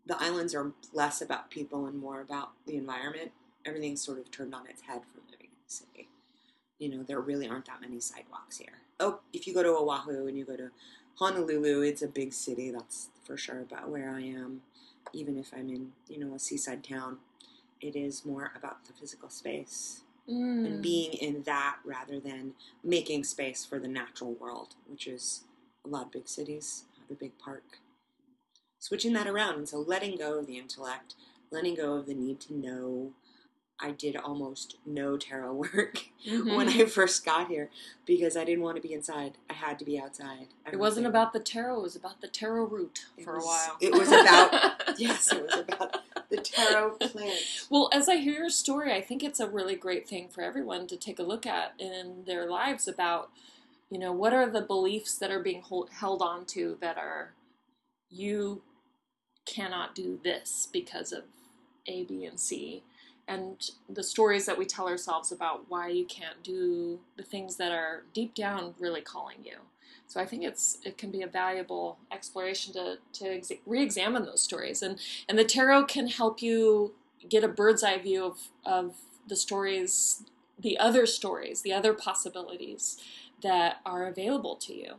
the 0.05 0.21
islands 0.21 0.53
are 0.53 0.71
less 0.93 1.21
about 1.21 1.49
people 1.49 1.85
and 1.85 1.97
more 1.97 2.19
about 2.19 2.51
the 2.65 2.75
environment. 2.75 3.31
Everything's 3.65 4.01
sort 4.01 4.19
of 4.19 4.29
turned 4.29 4.53
on 4.53 4.67
its 4.67 4.81
head 4.81 5.01
from 5.05 5.21
living 5.31 5.47
in 5.47 5.57
the 5.65 5.73
city. 5.73 6.09
You 6.79 6.89
know, 6.89 7.03
there 7.03 7.21
really 7.21 7.47
aren't 7.47 7.67
that 7.67 7.81
many 7.81 8.01
sidewalks 8.01 8.57
here. 8.57 8.79
Oh, 8.99 9.19
if 9.31 9.47
you 9.47 9.53
go 9.53 9.63
to 9.63 9.69
Oahu 9.69 10.27
and 10.27 10.37
you 10.37 10.43
go 10.43 10.57
to 10.57 10.69
Honolulu, 11.15 11.81
it's 11.81 12.01
a 12.01 12.07
big 12.07 12.33
city, 12.33 12.71
that's 12.71 13.07
for 13.23 13.37
sure. 13.37 13.65
But 13.69 13.89
where 13.89 14.09
I 14.09 14.21
am, 14.21 14.61
even 15.13 15.37
if 15.37 15.51
I'm 15.53 15.69
in, 15.69 15.91
you 16.09 16.19
know, 16.19 16.35
a 16.35 16.39
seaside 16.39 16.83
town, 16.83 17.17
it 17.79 17.95
is 17.95 18.25
more 18.25 18.51
about 18.55 18.85
the 18.85 18.93
physical 18.93 19.29
space 19.29 20.01
Mm. 20.29 20.65
and 20.65 20.81
being 20.81 21.13
in 21.13 21.43
that 21.43 21.77
rather 21.85 22.19
than 22.19 22.53
making 22.83 23.23
space 23.23 23.63
for 23.63 23.79
the 23.79 23.87
natural 23.87 24.33
world, 24.33 24.75
which 24.85 25.07
is 25.07 25.45
a 25.85 25.87
lot 25.87 26.07
of 26.07 26.11
big 26.11 26.27
cities 26.27 26.83
have 26.99 27.09
a 27.09 27.19
big 27.19 27.37
park. 27.39 27.79
Switching 28.79 29.13
that 29.13 29.25
around, 29.27 29.55
and 29.55 29.69
so 29.69 29.79
letting 29.79 30.17
go 30.17 30.37
of 30.39 30.47
the 30.47 30.57
intellect, 30.57 31.15
letting 31.49 31.75
go 31.75 31.93
of 31.93 32.05
the 32.07 32.13
need 32.13 32.39
to 32.41 32.53
know. 32.53 33.13
I 33.79 33.91
did 33.91 34.15
almost 34.17 34.75
no 34.87 35.17
tarot 35.17 35.53
work 35.75 36.05
Mhm. 36.27 36.55
when 36.57 36.67
I 36.67 36.85
first 36.85 37.23
got 37.23 37.47
here 37.47 37.69
because 38.07 38.35
I 38.35 38.43
didn't 38.43 38.63
want 38.63 38.75
to 38.75 38.81
be 38.81 38.91
inside. 38.93 39.37
I 39.49 39.53
had 39.53 39.77
to 39.79 39.85
be 39.85 39.99
outside. 39.99 40.47
It 40.71 40.77
wasn't 40.79 41.05
about 41.05 41.31
the 41.31 41.39
tarot. 41.39 41.77
It 41.79 41.83
was 41.83 41.95
about 41.95 42.19
the 42.21 42.27
tarot 42.27 42.65
root 42.65 43.05
It 43.17 43.23
for 43.23 43.35
was- 43.35 43.43
a 43.43 43.47
while. 43.47 43.77
it 43.79 43.93
was 43.93 44.07
about- 44.09 44.83
Yes, 44.99 45.31
it 45.31 45.43
was 45.43 45.53
about 45.59 45.95
the 46.29 46.37
tarot 46.37 46.91
plant. 46.97 47.39
Well, 47.69 47.89
as 47.93 48.09
I 48.09 48.17
hear 48.17 48.33
your 48.33 48.49
story, 48.49 48.91
I 48.91 49.01
think 49.01 49.23
it's 49.23 49.39
a 49.39 49.47
really 49.47 49.75
great 49.75 50.07
thing 50.07 50.27
for 50.27 50.41
everyone 50.41 50.87
to 50.87 50.97
take 50.97 51.19
a 51.19 51.23
look 51.23 51.45
at 51.45 51.73
in 51.79 52.23
their 52.25 52.49
lives 52.49 52.87
about, 52.87 53.29
you 53.89 53.97
know, 53.97 54.11
what 54.11 54.33
are 54.33 54.49
the 54.49 54.61
beliefs 54.61 55.17
that 55.17 55.31
are 55.31 55.41
being 55.41 55.61
hold, 55.61 55.89
held 55.91 56.21
on 56.21 56.45
to 56.47 56.77
that 56.81 56.97
are, 56.97 57.33
you 58.09 58.61
cannot 59.45 59.95
do 59.95 60.19
this 60.23 60.67
because 60.71 61.13
of 61.13 61.23
A, 61.87 62.03
B, 62.03 62.25
and 62.25 62.39
C. 62.39 62.83
And 63.27 63.69
the 63.89 64.03
stories 64.03 64.45
that 64.45 64.57
we 64.57 64.65
tell 64.65 64.87
ourselves 64.87 65.31
about 65.31 65.65
why 65.69 65.89
you 65.89 66.05
can't 66.05 66.43
do 66.43 66.99
the 67.17 67.23
things 67.23 67.57
that 67.57 67.71
are 67.71 68.03
deep 68.13 68.35
down 68.35 68.73
really 68.79 69.01
calling 69.01 69.37
you. 69.43 69.57
So 70.07 70.21
I 70.21 70.25
think 70.25 70.43
it's 70.43 70.79
it 70.83 70.97
can 70.97 71.11
be 71.11 71.21
a 71.21 71.27
valuable 71.27 71.97
exploration 72.11 72.73
to 72.73 72.97
to 73.13 73.25
ex- 73.25 73.51
re-examine 73.65 74.25
those 74.25 74.41
stories, 74.41 74.81
and 74.81 74.99
and 75.27 75.37
the 75.37 75.43
tarot 75.43 75.85
can 75.85 76.07
help 76.07 76.41
you 76.41 76.93
get 77.29 77.43
a 77.43 77.47
bird's 77.47 77.83
eye 77.83 77.97
view 77.97 78.23
of 78.25 78.49
of 78.65 78.95
the 79.27 79.35
stories, 79.35 80.23
the 80.57 80.77
other 80.77 81.05
stories, 81.05 81.61
the 81.61 81.73
other 81.73 81.93
possibilities 81.93 82.97
that 83.43 83.77
are 83.85 84.07
available 84.07 84.55
to 84.55 84.73
you. 84.73 84.93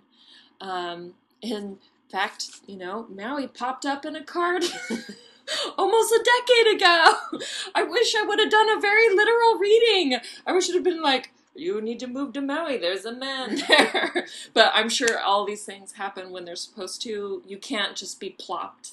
Um, 0.60 1.14
in 1.40 1.78
fact, 2.10 2.60
you 2.66 2.76
know, 2.76 3.06
Maui 3.08 3.46
popped 3.46 3.86
up 3.86 4.04
in 4.04 4.14
a 4.14 4.22
card. 4.22 4.64
Almost 5.78 6.12
a 6.12 6.22
decade 6.24 6.76
ago. 6.76 7.14
I 7.74 7.82
wish 7.82 8.14
I 8.14 8.22
would 8.22 8.38
have 8.38 8.50
done 8.50 8.68
a 8.68 8.80
very 8.80 9.08
literal 9.08 9.58
reading. 9.58 10.18
I 10.46 10.52
wish 10.52 10.68
it 10.68 10.74
had 10.74 10.84
been 10.84 11.00
like, 11.00 11.32
you 11.58 11.80
need 11.80 12.00
to 12.00 12.06
move 12.06 12.32
to 12.34 12.40
Maui. 12.40 12.78
There's 12.78 13.04
a 13.04 13.12
man 13.12 13.56
there. 13.68 14.26
but 14.54 14.70
I'm 14.74 14.88
sure 14.88 15.18
all 15.18 15.44
these 15.44 15.64
things 15.64 15.92
happen 15.92 16.30
when 16.30 16.44
they're 16.44 16.56
supposed 16.56 17.02
to. 17.02 17.42
You 17.46 17.58
can't 17.58 17.96
just 17.96 18.20
be 18.20 18.30
plopped, 18.30 18.92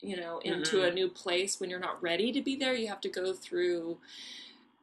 you 0.00 0.16
know, 0.16 0.38
into 0.40 0.76
Mhm. 0.78 0.88
a 0.88 0.94
new 0.94 1.08
place 1.08 1.58
when 1.60 1.70
you're 1.70 1.78
not 1.80 2.02
ready 2.02 2.32
to 2.32 2.40
be 2.42 2.56
there. 2.56 2.74
You 2.74 2.88
have 2.88 3.00
to 3.02 3.08
go 3.08 3.32
through 3.32 3.98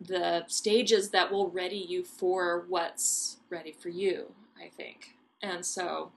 the 0.01 0.45
stages 0.47 1.09
that 1.11 1.31
will 1.31 1.49
ready 1.49 1.77
you 1.77 2.03
for 2.03 2.65
what's 2.67 3.37
ready 3.49 3.71
for 3.71 3.89
you. 3.89 4.33
I 4.61 4.69
think, 4.69 5.15
and 5.41 5.65
so 5.65 6.11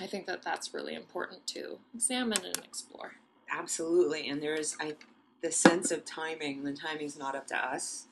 I 0.00 0.06
think 0.06 0.26
that 0.26 0.42
that's 0.42 0.72
really 0.74 0.94
important 0.94 1.46
to 1.48 1.78
examine 1.94 2.44
and 2.44 2.58
explore. 2.58 3.14
Absolutely, 3.50 4.28
and 4.28 4.42
there's 4.42 4.76
I 4.80 4.96
the 5.42 5.52
sense 5.52 5.90
of 5.90 6.04
timing. 6.04 6.64
The 6.64 6.72
timing's 6.74 7.18
not 7.18 7.34
up 7.34 7.46
to 7.48 7.56
us. 7.56 8.06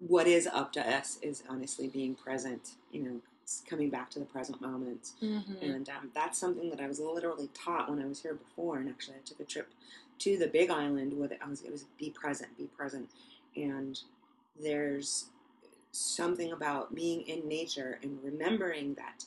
What 0.00 0.26
is 0.26 0.46
up 0.46 0.72
to 0.74 0.80
us 0.96 1.18
is 1.22 1.42
honestly 1.48 1.88
being 1.88 2.14
present. 2.14 2.72
You 2.92 3.02
know, 3.02 3.20
coming 3.68 3.90
back 3.90 4.10
to 4.10 4.18
the 4.18 4.24
present 4.26 4.60
moment, 4.60 5.10
Mm-hmm. 5.22 5.64
and 5.64 5.88
um, 5.88 6.10
that's 6.14 6.38
something 6.38 6.70
that 6.70 6.80
I 6.80 6.86
was 6.86 7.00
literally 7.00 7.48
taught 7.54 7.90
when 7.90 8.00
I 8.02 8.06
was 8.06 8.20
here 8.22 8.34
before. 8.34 8.78
And 8.78 8.88
actually, 8.88 9.16
I 9.16 9.26
took 9.26 9.40
a 9.40 9.44
trip 9.44 9.68
to 10.20 10.36
the 10.38 10.46
Big 10.48 10.70
Island 10.70 11.18
where 11.18 11.30
it. 11.32 11.38
I 11.44 11.48
was 11.48 11.62
it 11.62 11.72
was 11.72 11.84
be 11.98 12.10
present, 12.10 12.56
be 12.58 12.64
present, 12.66 13.10
and 13.56 13.98
there's 14.62 15.26
something 15.92 16.52
about 16.52 16.94
being 16.94 17.22
in 17.22 17.48
nature 17.48 17.98
and 18.02 18.18
remembering 18.22 18.94
that 18.94 19.24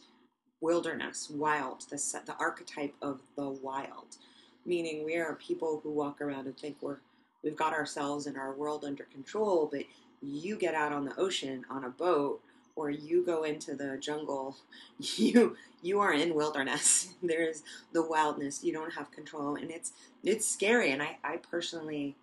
wilderness, 0.61 1.29
wild, 1.29 1.81
the 1.89 1.97
the 2.25 2.35
archetype 2.39 2.93
of 3.01 3.21
the 3.35 3.49
wild, 3.49 4.17
meaning 4.65 5.03
we 5.05 5.17
are 5.17 5.35
people 5.35 5.79
who 5.83 5.91
walk 5.91 6.21
around 6.21 6.45
and 6.45 6.57
think 6.57 6.77
we're 6.81 6.97
we've 7.43 7.55
got 7.55 7.73
ourselves 7.73 8.27
and 8.27 8.37
our 8.37 8.53
world 8.53 8.85
under 8.85 9.03
control, 9.05 9.67
but 9.71 9.83
you 10.21 10.55
get 10.57 10.75
out 10.75 10.91
on 10.91 11.05
the 11.05 11.19
ocean 11.19 11.65
on 11.69 11.83
a 11.83 11.89
boat 11.89 12.41
or 12.75 12.89
you 12.89 13.25
go 13.25 13.43
into 13.43 13.75
the 13.75 13.97
jungle, 13.99 14.55
you 14.99 15.55
you 15.81 15.99
are 15.99 16.13
in 16.13 16.33
wilderness. 16.35 17.13
There's 17.23 17.63
the 17.93 18.03
wildness. 18.03 18.63
You 18.63 18.73
don't 18.73 18.93
have 18.93 19.11
control, 19.11 19.55
and 19.55 19.71
it's 19.71 19.93
it's 20.23 20.47
scary. 20.47 20.91
And 20.91 21.01
I, 21.01 21.17
I 21.23 21.37
personally, 21.37 22.15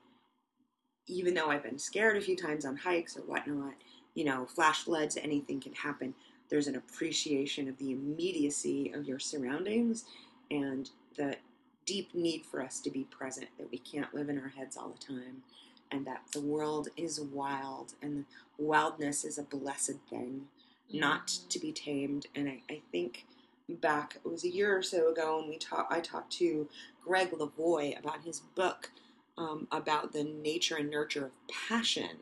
even 1.06 1.34
though 1.34 1.50
I've 1.50 1.62
been 1.62 1.78
scared 1.78 2.16
a 2.16 2.20
few 2.20 2.36
times 2.36 2.64
on 2.64 2.76
hikes 2.76 3.16
or 3.16 3.22
whatnot, 3.22 3.74
you 4.14 4.24
know, 4.24 4.46
flash 4.46 4.84
floods, 4.84 5.16
anything 5.16 5.60
can 5.60 5.74
happen. 5.74 6.14
There's 6.48 6.66
an 6.66 6.76
appreciation 6.76 7.68
of 7.68 7.76
the 7.78 7.92
immediacy 7.92 8.92
of 8.94 9.06
your 9.06 9.18
surroundings 9.18 10.04
and 10.50 10.88
the 11.16 11.36
deep 11.84 12.14
need 12.14 12.44
for 12.44 12.62
us 12.62 12.80
to 12.80 12.90
be 12.90 13.04
present, 13.04 13.48
that 13.58 13.70
we 13.70 13.78
can't 13.78 14.14
live 14.14 14.28
in 14.28 14.38
our 14.38 14.48
heads 14.48 14.76
all 14.76 14.88
the 14.88 14.98
time, 14.98 15.42
and 15.90 16.06
that 16.06 16.22
the 16.32 16.40
world 16.40 16.88
is 16.96 17.20
wild 17.20 17.94
and 18.02 18.24
wildness 18.58 19.24
is 19.24 19.38
a 19.38 19.42
blessed 19.42 19.96
thing, 20.10 20.46
not 20.92 21.28
to 21.48 21.58
be 21.58 21.72
tamed. 21.72 22.26
And 22.34 22.48
I, 22.48 22.62
I 22.70 22.80
think 22.90 23.26
back, 23.68 24.16
it 24.24 24.28
was 24.28 24.44
a 24.44 24.50
year 24.50 24.76
or 24.76 24.82
so 24.82 25.10
ago, 25.10 25.38
and 25.38 25.48
we 25.48 25.58
talked. 25.58 25.92
I 25.92 26.00
talked 26.00 26.32
to 26.34 26.68
Greg 27.04 27.30
Lavoie 27.30 27.98
about 27.98 28.24
his 28.24 28.40
book 28.40 28.90
um, 29.36 29.68
about 29.70 30.12
the 30.12 30.24
nature 30.24 30.76
and 30.76 30.90
nurture 30.90 31.26
of 31.26 31.32
passion. 31.48 32.18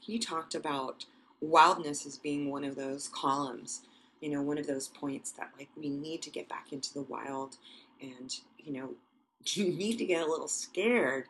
He 0.00 0.18
talked 0.18 0.54
about 0.54 1.06
wildness 1.40 2.06
as 2.06 2.18
being 2.18 2.50
one 2.50 2.64
of 2.64 2.76
those 2.76 3.08
columns, 3.08 3.82
you 4.20 4.30
know, 4.30 4.42
one 4.42 4.58
of 4.58 4.66
those 4.66 4.88
points 4.88 5.30
that 5.32 5.50
like 5.58 5.68
we 5.76 5.88
need 5.88 6.22
to 6.22 6.30
get 6.30 6.48
back 6.48 6.72
into 6.72 6.92
the 6.92 7.02
wild, 7.02 7.56
and 8.00 8.34
you 8.58 8.72
know, 8.72 8.90
you 9.46 9.72
need 9.72 9.98
to 9.98 10.04
get 10.04 10.26
a 10.26 10.30
little 10.30 10.48
scared 10.48 11.26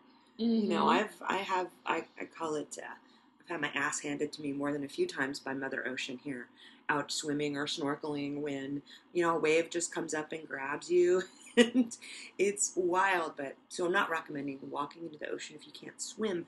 you 0.57 0.69
know, 0.69 0.87
Mhm. 0.87 0.89
I've 0.89 1.15
I 1.27 1.37
have 1.39 1.69
I, 1.87 2.05
I 2.21 2.25
call 2.27 2.55
it 2.57 2.79
uh, 2.83 2.87
I've 3.41 3.49
had 3.49 3.61
my 3.61 3.71
ass 3.75 4.01
handed 4.01 4.33
to 4.35 4.43
me 4.43 4.53
more 4.53 4.73
than 4.73 4.85
a 4.85 4.89
few 4.89 5.07
times 5.07 5.41
by 5.41 5.55
Mother 5.55 5.87
Ocean 5.87 6.19
here, 6.25 6.49
out 6.89 7.13
swimming 7.13 7.57
or 7.57 7.67
snorkeling 7.67 8.41
when 8.41 8.83
you 9.13 9.23
know 9.23 9.37
a 9.37 9.41
wave 9.41 9.71
just 9.71 9.93
comes 9.95 10.15
up 10.15 10.33
and 10.33 10.47
grabs 10.49 10.91
you, 10.91 11.23
and 11.57 11.97
it's 12.39 12.73
wild. 12.77 13.35
But 13.37 13.57
so 13.69 13.87
I'm 13.87 13.93
not 13.93 14.11
recommending 14.11 14.59
walking 14.71 15.05
into 15.05 15.19
the 15.19 15.31
ocean 15.31 15.57
if 15.59 15.67
you 15.67 15.73
can't 15.73 16.01
swim. 16.01 16.47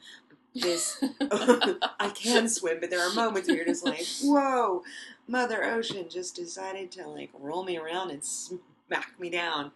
This 0.54 1.02
I 1.30 2.10
can 2.14 2.48
swim, 2.48 2.78
but 2.80 2.90
there 2.90 3.06
are 3.06 3.12
moments 3.12 3.48
where 3.48 3.56
you're 3.58 3.66
just 3.66 3.84
like, 3.84 4.06
whoa, 4.22 4.82
Mother 5.26 5.64
Ocean 5.64 6.06
just 6.10 6.36
decided 6.36 6.90
to 6.92 7.08
like 7.08 7.30
roll 7.38 7.64
me 7.64 7.78
around 7.78 8.10
and 8.10 8.24
smack 8.24 9.18
me 9.18 9.30
down. 9.30 9.72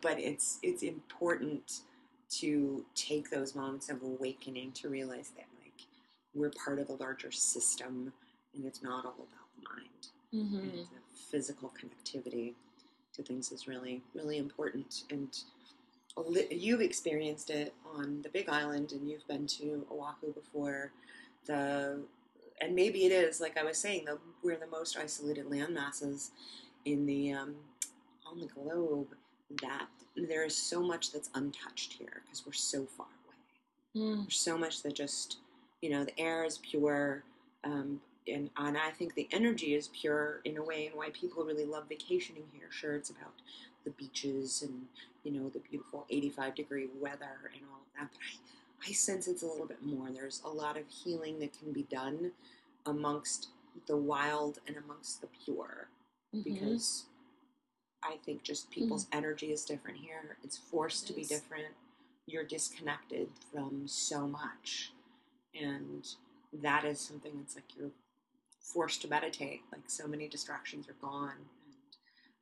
But 0.00 0.18
it's 0.18 0.58
it's 0.62 0.82
important 0.82 1.80
to 2.40 2.84
take 2.94 3.30
those 3.30 3.54
moments 3.54 3.88
of 3.90 4.02
awakening 4.02 4.72
to 4.72 4.88
realize 4.88 5.30
that 5.36 5.46
like 5.62 5.86
we're 6.34 6.50
part 6.64 6.78
of 6.78 6.88
a 6.88 6.94
larger 6.94 7.30
system 7.30 8.12
and 8.54 8.64
it's 8.66 8.82
not 8.82 9.04
all 9.04 9.14
about 9.14 9.48
the 9.56 9.62
mind. 9.70 10.08
Mhm. 10.34 10.62
and 10.62 10.72
the 10.72 11.18
physical 11.30 11.72
connectivity 11.78 12.54
to 13.14 13.22
things 13.22 13.52
is 13.52 13.68
really 13.68 14.02
really 14.14 14.38
important. 14.38 15.04
And 15.10 15.28
you've 16.50 16.80
experienced 16.80 17.50
it 17.50 17.74
on 17.84 18.22
the 18.22 18.28
big 18.28 18.48
island 18.48 18.92
and 18.92 19.08
you've 19.08 19.26
been 19.26 19.46
to 19.46 19.86
oahu 19.90 20.32
before. 20.32 20.92
The 21.46 22.02
and 22.60 22.74
maybe 22.74 23.04
it 23.04 23.12
is 23.12 23.40
like 23.40 23.58
i 23.58 23.64
was 23.64 23.76
saying 23.76 24.04
the, 24.04 24.18
we're 24.42 24.56
the 24.56 24.66
most 24.66 24.96
isolated 24.96 25.50
land 25.50 25.74
masses 25.74 26.30
in 26.84 27.06
the 27.06 27.32
um, 27.32 27.54
on 28.26 28.40
the 28.40 28.46
globe 28.46 29.08
that 29.60 29.86
there 30.16 30.44
is 30.44 30.56
so 30.56 30.82
much 30.82 31.12
that's 31.12 31.30
untouched 31.34 31.94
here 31.94 32.22
because 32.24 32.44
we're 32.46 32.52
so 32.52 32.84
far 32.84 33.06
away 33.06 33.18
Mm. 33.94 34.22
there's 34.22 34.38
so 34.38 34.56
much 34.56 34.82
that 34.82 34.94
just 34.94 35.38
you 35.82 35.90
know 35.90 36.04
the 36.04 36.18
air 36.18 36.44
is 36.44 36.58
pure 36.58 37.22
um, 37.64 38.00
and 38.26 38.48
and 38.56 38.78
I 38.78 38.90
think 38.90 39.14
the 39.14 39.28
energy 39.32 39.74
is 39.74 39.88
pure 39.88 40.40
in 40.44 40.56
a 40.56 40.62
way 40.62 40.86
and 40.86 40.96
why 40.96 41.10
people 41.10 41.44
really 41.44 41.66
love 41.66 41.84
vacationing 41.90 42.44
here 42.52 42.68
sure 42.70 42.94
it's 42.94 43.10
about 43.10 43.34
the 43.84 43.90
beaches 43.90 44.62
and 44.62 44.86
you 45.24 45.32
know 45.32 45.48
the 45.50 45.58
beautiful 45.58 46.06
85 46.08 46.54
degree 46.54 46.88
weather 47.00 47.50
and 47.52 47.62
all 47.70 47.80
of 47.80 48.00
that 48.00 48.08
but 48.12 48.20
I, 48.86 48.88
I 48.88 48.92
sense 48.92 49.28
it's 49.28 49.42
a 49.42 49.46
little 49.46 49.66
bit 49.66 49.84
more 49.84 50.08
there's 50.10 50.40
a 50.44 50.48
lot 50.48 50.78
of 50.78 50.84
healing 50.88 51.38
that 51.40 51.52
can 51.58 51.72
be 51.72 51.82
done 51.82 52.30
amongst 52.86 53.48
the 53.86 53.96
wild 53.96 54.58
and 54.66 54.76
amongst 54.76 55.20
the 55.20 55.28
pure 55.44 55.88
Mhm. 56.34 56.44
because 56.44 57.04
I 58.04 58.16
think 58.24 58.42
just 58.42 58.70
people's 58.70 59.06
energy 59.12 59.52
is 59.52 59.64
different 59.64 59.98
here. 59.98 60.36
It's 60.44 60.56
forced 60.58 61.04
It 61.04 61.06
to 61.08 61.12
be 61.14 61.24
different. 61.24 61.74
You're 62.26 62.44
disconnected 62.44 63.28
from 63.52 63.88
so 63.88 64.26
much. 64.26 64.92
And 65.60 66.06
that 66.62 66.84
is 66.84 67.00
something 67.00 67.32
that's 67.38 67.56
like 67.56 67.76
you're 67.78 67.90
forced 68.60 69.02
to 69.02 69.08
meditate. 69.08 69.62
Like 69.72 69.82
so 69.88 70.06
many 70.08 70.28
distractions 70.28 70.88
are 70.88 70.96
gone 71.00 71.32
and 71.36 71.74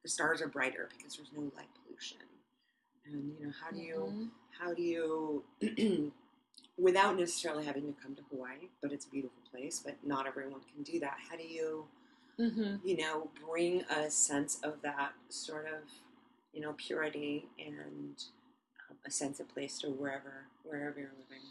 the 0.05 0.11
stars 0.11 0.43
are 0.43 0.49
brighter 0.49 0.89
because 0.97 1.17
there's 1.17 1.33
no 1.37 1.43
light 1.57 1.69
pollution. 1.85 2.19
And 3.07 3.35
you 3.41 3.47
know, 3.47 3.53
how 3.63 3.71
do 3.71 3.81
you 3.81 4.15
Mhm. 4.17 4.31
how 4.59 4.75
do 4.75 4.83
you 4.83 5.45
without 6.79 7.19
necessarily 7.19 7.65
having 7.65 7.93
to 7.93 8.01
come 8.03 8.15
to 8.17 8.23
Hawaii, 8.31 8.69
but 8.83 8.93
it's 8.93 9.07
a 9.07 9.11
beautiful 9.11 9.43
place, 9.51 9.81
but 9.85 9.97
not 10.05 10.27
everyone 10.27 10.61
can 10.75 10.83
do 10.83 11.01
that. 11.01 11.19
How 11.31 11.37
do 11.37 11.45
you 11.47 11.87
Mhm. 12.39 12.81
you 12.85 12.97
know, 12.97 13.29
bring 13.47 13.83
a 13.85 14.11
sense 14.11 14.59
of 14.63 14.81
that 14.83 15.13
sort 15.29 15.67
of, 15.67 15.83
you 16.53 16.61
know, 16.61 16.75
purity 16.77 17.47
and 17.59 18.25
um, 18.89 18.97
a 19.07 19.11
sense 19.11 19.41
of 19.41 19.49
place 19.49 19.79
to 19.79 19.89
wherever 19.89 20.47
wherever 20.65 20.99
you're 21.01 21.13
living. 21.19 21.45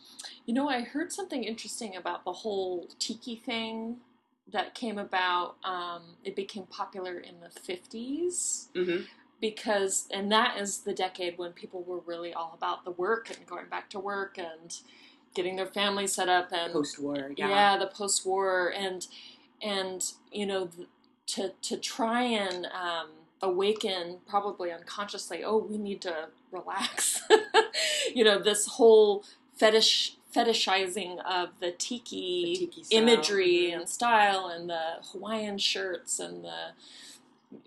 You 0.45 0.53
know, 0.53 0.69
I 0.69 0.81
heard 0.81 1.11
something 1.11 1.43
interesting 1.43 1.95
about 1.95 2.23
the 2.25 2.33
whole 2.33 2.87
tiki 2.99 3.35
thing 3.35 3.97
that 4.51 4.73
came 4.73 4.97
about. 4.97 5.55
Um, 5.63 6.15
it 6.23 6.35
became 6.35 6.63
popular 6.63 7.19
in 7.19 7.35
the 7.39 7.49
50s 7.49 8.67
Mm-hmm. 8.75 9.03
because, 9.39 10.07
and 10.11 10.31
that 10.31 10.57
is 10.57 10.79
the 10.79 10.93
decade 10.93 11.37
when 11.37 11.53
people 11.53 11.83
were 11.83 11.99
really 11.99 12.33
all 12.33 12.53
about 12.55 12.83
the 12.85 12.91
work 12.91 13.29
and 13.29 13.45
going 13.45 13.67
back 13.67 13.89
to 13.91 13.99
work 13.99 14.37
and 14.37 14.79
getting 15.35 15.55
their 15.55 15.67
family 15.67 16.07
set 16.07 16.27
up 16.29 16.51
and 16.51 16.73
Post-war, 16.73 17.31
yeah. 17.37 17.47
yeah, 17.49 17.77
the 17.77 17.87
post-war 17.87 18.73
and 18.75 19.05
and 19.61 20.13
you 20.31 20.45
know 20.45 20.69
to 21.27 21.53
to 21.61 21.77
try 21.77 22.23
and 22.23 22.65
um, 22.67 23.09
awaken 23.41 24.17
probably 24.27 24.71
unconsciously 24.71 25.43
oh 25.43 25.57
we 25.57 25.77
need 25.77 26.01
to 26.01 26.27
relax 26.51 27.21
you 28.15 28.23
know 28.23 28.39
this 28.39 28.67
whole 28.67 29.23
fetish 29.55 30.15
fetishizing 30.35 31.17
of 31.25 31.49
the 31.59 31.71
tiki, 31.71 32.55
The 32.59 32.67
tiki 32.67 32.95
imagery 32.95 33.71
mhm. 33.71 33.79
and 33.79 33.89
style 33.89 34.47
and 34.47 34.69
the 34.69 34.97
hawaiian 35.11 35.57
shirts 35.57 36.19
and 36.19 36.43
the 36.43 36.69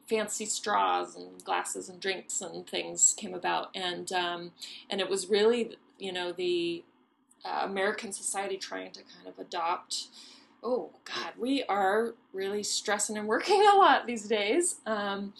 fancy 0.09 0.47
straws 0.47 1.17
and 1.17 1.43
glasses 1.43 1.89
and 1.89 1.99
drinks 1.99 2.41
and 2.41 2.65
things 2.65 3.15
came 3.17 3.35
about 3.35 3.71
and 3.75 4.13
um, 4.13 4.53
and 4.89 5.01
it 5.01 5.09
was 5.09 5.29
really 5.29 5.77
you 5.99 6.13
know 6.13 6.33
the 6.33 6.85
uh, 7.45 7.61
American 7.65 8.13
society 8.13 8.57
trying 8.57 8.93
to 8.93 9.01
kind 9.01 9.27
of 9.27 9.39
adopt. 9.39 10.09
Oh 10.63 10.91
God, 11.05 11.33
we 11.37 11.65
are 11.65 12.15
really 12.33 12.63
stressing 12.63 13.19
and 13.19 13.27
working 13.27 13.63
a 13.73 13.77
lot 13.77 14.07
these 14.07 14.29
days. 14.29 14.77
Um, 14.87 15.35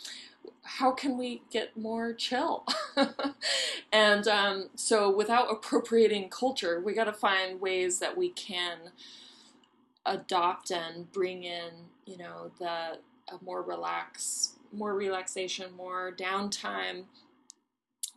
how 0.65 0.91
can 0.93 1.17
we 1.17 1.43
get 1.51 1.77
more 1.77 2.13
chill? 2.13 2.67
and 3.93 4.27
um, 4.27 4.71
so, 4.75 5.15
without 5.15 5.51
appropriating 5.51 6.29
culture, 6.29 6.81
we 6.81 6.93
got 6.93 7.05
to 7.05 7.13
find 7.13 7.61
ways 7.61 8.01
that 8.01 8.17
we 8.17 8.31
can 8.31 8.91
adopt 10.05 10.73
and 10.73 11.11
bring 11.13 11.45
in, 11.45 11.71
you 12.05 12.17
know, 12.17 12.51
the 12.59 12.99
more 13.45 13.63
relax, 13.63 14.57
more 14.73 14.95
relaxation, 14.95 15.73
more 15.77 16.13
downtime. 16.13 17.05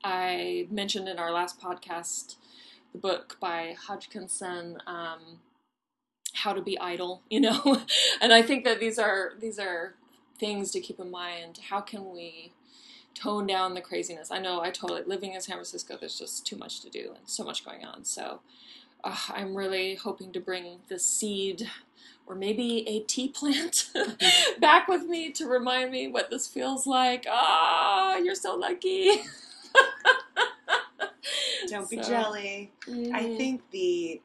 I 0.04 0.68
mentioned 0.72 1.08
in 1.08 1.20
our 1.20 1.32
last 1.32 1.60
podcast 1.62 2.36
the 2.91 2.98
book 2.98 3.38
by 3.39 3.76
Hodgkinson, 3.88 4.78
um, 4.88 5.39
how 6.36 6.54
to 6.54 6.62
be 6.62 6.78
idle, 6.80 7.21
you 7.32 7.39
know. 7.41 7.82
and 8.21 8.32
I 8.34 8.41
think 8.43 8.63
that 8.65 8.80
these 8.80 9.00
are 9.00 9.34
these 9.39 9.58
are 9.60 9.95
things 10.39 10.71
to 10.71 10.80
keep 10.82 11.00
in 11.00 11.10
mind. 11.12 11.60
How 11.69 11.82
can 11.82 12.12
we 12.13 12.52
tone 13.15 13.48
down 13.48 13.74
the 13.76 13.82
craziness? 13.82 14.32
I 14.32 14.39
know 14.39 14.62
I 14.62 14.71
totally 14.71 15.04
living 15.06 15.34
in 15.34 15.41
San 15.41 15.56
Francisco. 15.56 15.98
There's 16.00 16.19
just 16.19 16.45
too 16.45 16.58
much 16.58 16.82
to 16.82 16.89
do 16.89 17.12
and 17.17 17.28
so 17.28 17.43
much 17.43 17.65
going 17.65 17.86
on. 17.86 18.06
So 18.06 18.41
uh, 19.04 19.15
I'm 19.30 19.56
really 19.56 19.95
hoping 19.95 20.32
to 20.34 20.39
bring 20.39 20.80
the 20.89 21.00
seed 21.00 21.69
or 22.28 22.36
maybe 22.36 22.88
a 22.88 23.02
tea 23.02 23.28
plant 23.30 23.89
back 24.60 24.88
with 24.88 25.04
me 25.04 25.32
to 25.32 25.48
remind 25.48 25.91
me 25.91 26.08
what 26.08 26.30
this 26.30 26.48
feels 26.48 26.88
like. 26.88 27.26
Ah, 27.30 28.17
you're 28.17 28.36
so 28.36 28.56
lucky. 28.56 29.10
Don't 31.67 31.89
be 31.89 32.02
So, 32.02 32.02
jelly. 32.02 32.71
I 33.13 33.24
mm, 33.24 33.38
think 33.38 33.62
the 33.71 34.21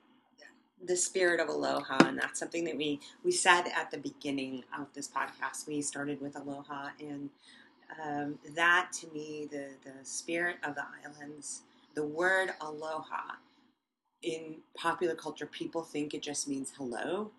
the 0.84 0.96
spirit 0.96 1.40
of 1.40 1.48
aloha, 1.48 1.98
and 2.06 2.18
that's 2.18 2.38
something 2.38 2.64
that 2.64 2.76
we 2.76 3.00
we 3.24 3.32
said 3.32 3.64
at 3.76 3.90
the 3.90 3.98
beginning 3.98 4.64
of 4.78 4.92
this 4.94 5.08
podcast. 5.08 5.66
We 5.68 5.82
started 5.82 6.20
with 6.20 6.36
aloha, 6.36 6.90
and 7.00 7.30
um, 8.04 8.38
that 8.54 8.90
to 9.00 9.08
me, 9.08 9.48
the 9.50 9.70
the 9.84 10.04
spirit 10.04 10.56
of 10.64 10.74
the 10.76 10.84
islands, 11.04 11.62
the 11.94 12.04
word 12.04 12.50
aloha 12.60 13.36
in 14.22 14.56
popular 14.76 15.14
culture, 15.14 15.46
people 15.46 15.82
think 15.82 16.14
it 16.14 16.22
just 16.22 16.48
means 16.48 16.72
hello 16.76 17.30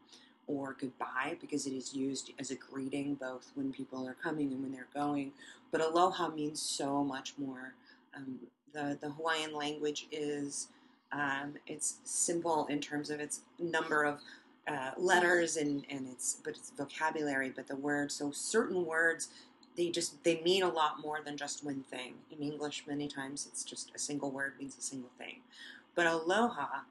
or 0.48 0.76
goodbye 0.80 1.38
because 1.40 1.68
it 1.68 1.74
is 1.74 1.94
used 1.94 2.32
as 2.40 2.52
a 2.52 2.56
greeting 2.56 3.16
both 3.16 3.52
when 3.56 3.72
people 3.72 4.08
are 4.08 4.16
coming 4.16 4.52
and 4.52 4.62
when 4.64 4.72
they're 4.72 4.88
going. 4.94 5.32
But 5.72 5.82
aloha 5.82 6.30
means 6.30 6.62
so 6.62 7.04
much 7.04 7.34
more. 7.38 7.74
Um, 8.16 8.40
the 8.74 8.98
the 9.02 9.12
Hawaiian 9.12 9.54
language 9.54 10.08
is 10.12 10.70
um, 11.12 11.54
it's 11.68 11.98
simple 12.04 12.68
in 12.68 12.80
terms 12.80 13.10
of 13.10 13.20
its 13.20 13.42
number 13.60 14.04
of 14.04 14.20
uh, 14.68 14.92
letters 14.98 15.58
and, 15.58 15.86
and 15.90 16.08
its 16.08 16.38
but 16.44 16.56
its 16.56 16.72
vocabulary, 16.78 17.52
but 17.54 17.68
the 17.68 17.76
words. 17.76 18.16
So 18.16 18.32
certain 18.32 18.86
words 18.86 19.30
they 19.78 19.90
just 19.90 20.24
they 20.24 20.42
mean 20.42 20.64
a 20.64 20.70
lot 20.70 21.02
more 21.02 21.20
than 21.24 21.38
just 21.38 21.64
one 21.64 21.84
thing. 21.90 22.14
In 22.32 22.40
English, 22.40 22.84
many 22.88 23.08
times 23.08 23.48
it's 23.50 23.64
just 23.64 23.92
a 23.96 24.00
single 24.00 24.32
word 24.32 24.54
means 24.60 24.78
a 24.78 24.82
single 24.82 25.10
thing. 25.18 25.38
But 25.96 26.08
aloha, 26.08 26.82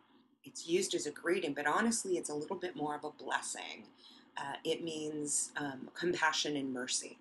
it's 0.44 0.68
used 0.68 0.94
as 0.94 1.06
a 1.06 1.10
greeting, 1.10 1.54
but 1.54 1.66
honestly, 1.66 2.16
it's 2.16 2.30
a 2.30 2.34
little 2.34 2.56
bit 2.56 2.76
more 2.76 2.94
of 2.94 3.04
a 3.04 3.10
blessing. 3.10 3.84
Uh, 4.36 4.54
it 4.64 4.82
means 4.82 5.50
um, 5.56 5.88
compassion 5.94 6.56
and 6.56 6.72
mercy. 6.72 7.18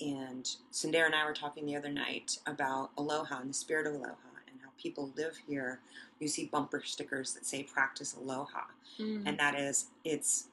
And 0.00 0.48
Cyndera 0.72 1.06
and 1.06 1.14
I 1.14 1.24
were 1.26 1.34
talking 1.34 1.66
the 1.66 1.76
other 1.76 1.90
night 1.90 2.38
about 2.46 2.90
aloha 2.96 3.40
and 3.40 3.50
the 3.50 3.54
spirit 3.54 3.86
of 3.86 3.94
aloha 3.94 4.29
people 4.82 5.12
live 5.16 5.38
here. 5.48 5.80
You 6.20 6.28
see 6.28 6.46
bumper 6.46 6.82
stickers 6.84 7.34
that 7.34 7.46
say 7.46 7.64
practice 7.64 8.14
aloha. 8.16 8.62
mm, 9.00 9.22
And 9.26 9.38
that 9.38 9.58
is, 9.58 9.86
it's 10.04 10.46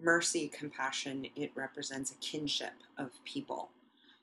mercy, 0.00 0.48
compassion, 0.48 1.26
it 1.36 1.52
represents 1.54 2.12
a 2.12 2.16
kinship 2.16 2.74
of 2.98 3.12
people. 3.24 3.70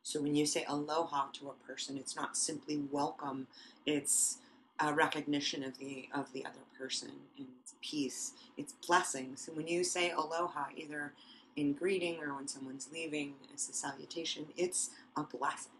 So 0.04 0.22
when 0.22 0.36
you 0.36 0.46
say 0.46 0.66
aloha 0.68 1.28
to 1.36 1.50
a 1.50 1.68
person, 1.68 1.98
it's 1.98 2.16
not 2.16 2.38
simply 2.38 2.84
welcome, 2.92 3.48
it's 3.86 4.40
a 4.80 4.94
recognition 4.94 5.64
of 5.64 5.78
the 5.80 6.10
of 6.14 6.34
the 6.34 6.46
other 6.46 6.66
person 6.78 7.12
and 7.38 7.48
it's 7.62 7.76
peace. 7.82 8.34
It's 8.58 8.74
blessings. 8.88 9.48
And 9.48 9.58
when 9.58 9.68
you 9.68 9.84
say 9.84 10.12
aloha, 10.12 10.66
either 10.76 11.14
in 11.56 11.74
greeting 11.74 12.20
or 12.22 12.36
when 12.36 12.48
someone's 12.48 12.90
leaving 12.94 13.36
as 13.54 13.70
a 13.70 13.74
salutation, 13.74 14.48
it's 14.58 14.92
a 15.18 15.24
blessing. 15.24 15.72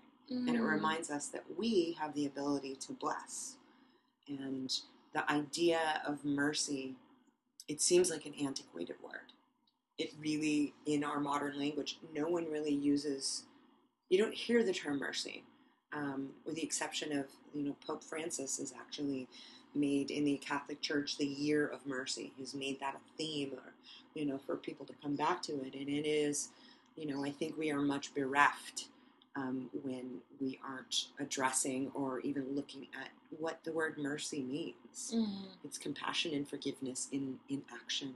And 0.48 0.58
it 0.58 0.62
mm. 0.62 0.72
reminds 0.72 1.12
us 1.12 1.28
that 1.30 1.44
we 1.58 1.98
have 2.00 2.14
the 2.16 2.26
ability 2.28 2.76
to 2.82 2.94
bless. 2.94 3.55
And 4.28 4.72
the 5.14 5.30
idea 5.32 6.02
of 6.06 6.26
mercy, 6.26 6.96
it 7.68 7.82
seems 7.82 8.10
like 8.10 8.26
an 8.26 8.34
antiquated 8.42 8.96
word. 9.04 9.32
It 9.98 10.14
really, 10.20 10.74
in 10.86 11.04
our 11.04 11.20
modern 11.20 11.58
language, 11.58 12.00
no 12.14 12.28
one 12.28 12.52
really 12.52 12.74
uses, 12.74 13.44
you 14.10 14.18
don't 14.18 14.34
hear 14.34 14.64
the 14.64 14.74
term 14.74 15.00
mercy, 15.00 15.44
um, 15.94 16.30
with 16.46 16.56
the 16.56 16.64
exception 16.64 17.18
of, 17.18 17.26
you 17.54 17.64
know, 17.64 17.76
Pope 17.86 18.04
Francis 18.04 18.60
is 18.60 18.74
actually 18.78 19.28
made 19.74 20.12
in 20.12 20.26
the 20.26 20.38
Catholic 20.38 20.82
Church 20.82 21.18
the 21.18 21.26
year 21.26 21.68
of 21.68 21.86
mercy. 21.86 22.34
He's 22.38 22.54
made 22.54 22.80
that 22.82 22.96
a 22.96 23.18
theme, 23.18 23.52
or, 23.54 23.74
you 24.14 24.26
know, 24.26 24.38
for 24.38 24.58
people 24.58 24.86
to 24.86 24.94
come 25.02 25.16
back 25.16 25.42
to 25.44 25.54
it. 25.54 25.76
And 25.76 25.88
it 25.88 26.06
is, 26.06 26.50
you 26.98 27.08
know, 27.08 27.24
I 27.24 27.32
think 27.32 27.58
we 27.58 27.72
are 27.72 27.82
much 27.82 28.14
bereft 28.14 28.88
um, 29.36 29.70
when 29.84 30.22
we 30.40 30.60
aren't 30.68 31.08
addressing 31.20 31.92
or 31.94 32.20
even 32.22 32.56
looking 32.56 32.88
at 33.00 33.10
what 33.38 33.60
the 33.64 33.72
word 33.72 33.98
mercy 33.98 34.42
means. 34.42 35.14
Mm. 35.14 35.48
It's 35.64 35.78
compassion 35.78 36.34
and 36.34 36.48
forgiveness 36.48 37.10
in, 37.12 37.38
in 37.50 37.62
action. 37.74 38.14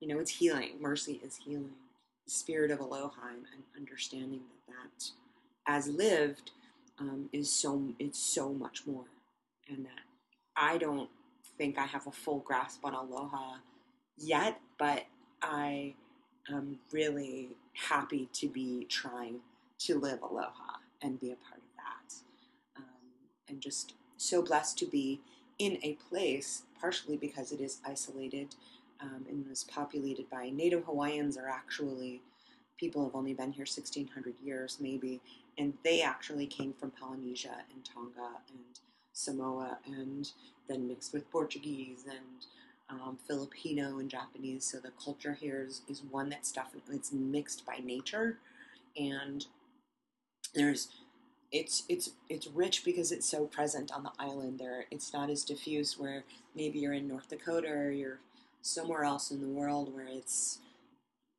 You 0.00 0.08
know, 0.08 0.18
it's 0.18 0.30
healing. 0.30 0.72
Mercy 0.80 1.20
is 1.24 1.36
healing. 1.36 1.72
The 2.26 2.30
spirit 2.30 2.70
of 2.70 2.80
aloha 2.80 3.28
and 3.30 3.44
and 3.52 3.62
understanding 3.76 4.42
that 4.68 4.70
that, 4.70 5.10
as 5.66 5.88
lived, 5.88 6.50
um, 6.98 7.28
is 7.32 7.50
so 7.50 7.82
it's 7.98 8.18
so 8.18 8.52
much 8.52 8.86
more, 8.86 9.04
and 9.68 9.84
that 9.84 10.00
I 10.56 10.78
don't 10.78 11.08
think 11.58 11.78
I 11.78 11.86
have 11.86 12.06
a 12.06 12.12
full 12.12 12.40
grasp 12.40 12.84
on 12.84 12.94
aloha 12.94 13.56
yet, 14.16 14.60
but 14.78 15.04
I 15.42 15.94
am 16.48 16.78
really 16.92 17.50
happy 17.74 18.28
to 18.34 18.48
be 18.48 18.86
trying 18.88 19.40
to 19.80 19.98
live 19.98 20.20
aloha 20.22 20.78
and 21.02 21.20
be 21.20 21.30
a 21.30 21.36
part 21.36 21.58
of 21.58 21.76
that. 21.76 22.14
Um, 22.76 22.84
and 23.48 23.60
just 23.60 23.94
so 24.16 24.42
blessed 24.42 24.78
to 24.78 24.86
be 24.86 25.20
in 25.58 25.78
a 25.82 25.96
place, 26.08 26.62
partially 26.80 27.16
because 27.16 27.52
it 27.52 27.60
is 27.60 27.80
isolated 27.84 28.54
um, 29.00 29.24
and 29.28 29.46
was 29.48 29.64
populated 29.64 30.28
by 30.30 30.50
Native 30.50 30.84
Hawaiians, 30.84 31.36
are 31.36 31.48
actually 31.48 32.20
people 32.78 33.04
have 33.04 33.14
only 33.14 33.34
been 33.34 33.52
here 33.52 33.66
1600 33.66 34.34
years, 34.42 34.78
maybe, 34.80 35.20
and 35.58 35.74
they 35.84 36.00
actually 36.00 36.46
came 36.46 36.72
from 36.72 36.90
Polynesia 36.90 37.56
and 37.74 37.84
Tonga 37.84 38.38
and 38.48 38.80
Samoa 39.12 39.78
and 39.86 40.30
then 40.68 40.88
mixed 40.88 41.12
with 41.12 41.30
Portuguese 41.30 42.04
and 42.08 42.46
um, 42.88 43.18
Filipino 43.26 43.98
and 43.98 44.10
Japanese. 44.10 44.64
So 44.64 44.78
the 44.78 44.92
culture 45.02 45.34
here 45.34 45.64
is, 45.66 45.82
is 45.88 46.02
one 46.10 46.30
that's 46.30 46.52
definitely 46.52 46.96
it's 46.96 47.12
mixed 47.12 47.66
by 47.66 47.78
nature, 47.84 48.38
and 48.96 49.46
there's 50.54 50.88
it's 51.52 51.84
it's 51.88 52.10
it's 52.28 52.46
rich 52.48 52.84
because 52.84 53.12
it's 53.12 53.26
so 53.28 53.46
present 53.46 53.92
on 53.92 54.04
the 54.04 54.12
island. 54.18 54.58
There, 54.60 54.86
it's 54.90 55.12
not 55.12 55.30
as 55.30 55.44
diffused 55.44 55.98
where 55.98 56.24
maybe 56.54 56.78
you're 56.80 56.94
in 56.94 57.08
North 57.08 57.28
Dakota 57.28 57.68
or 57.70 57.90
you're 57.90 58.20
somewhere 58.62 59.04
else 59.04 59.30
in 59.30 59.40
the 59.40 59.48
world 59.48 59.94
where 59.94 60.06
it's 60.08 60.58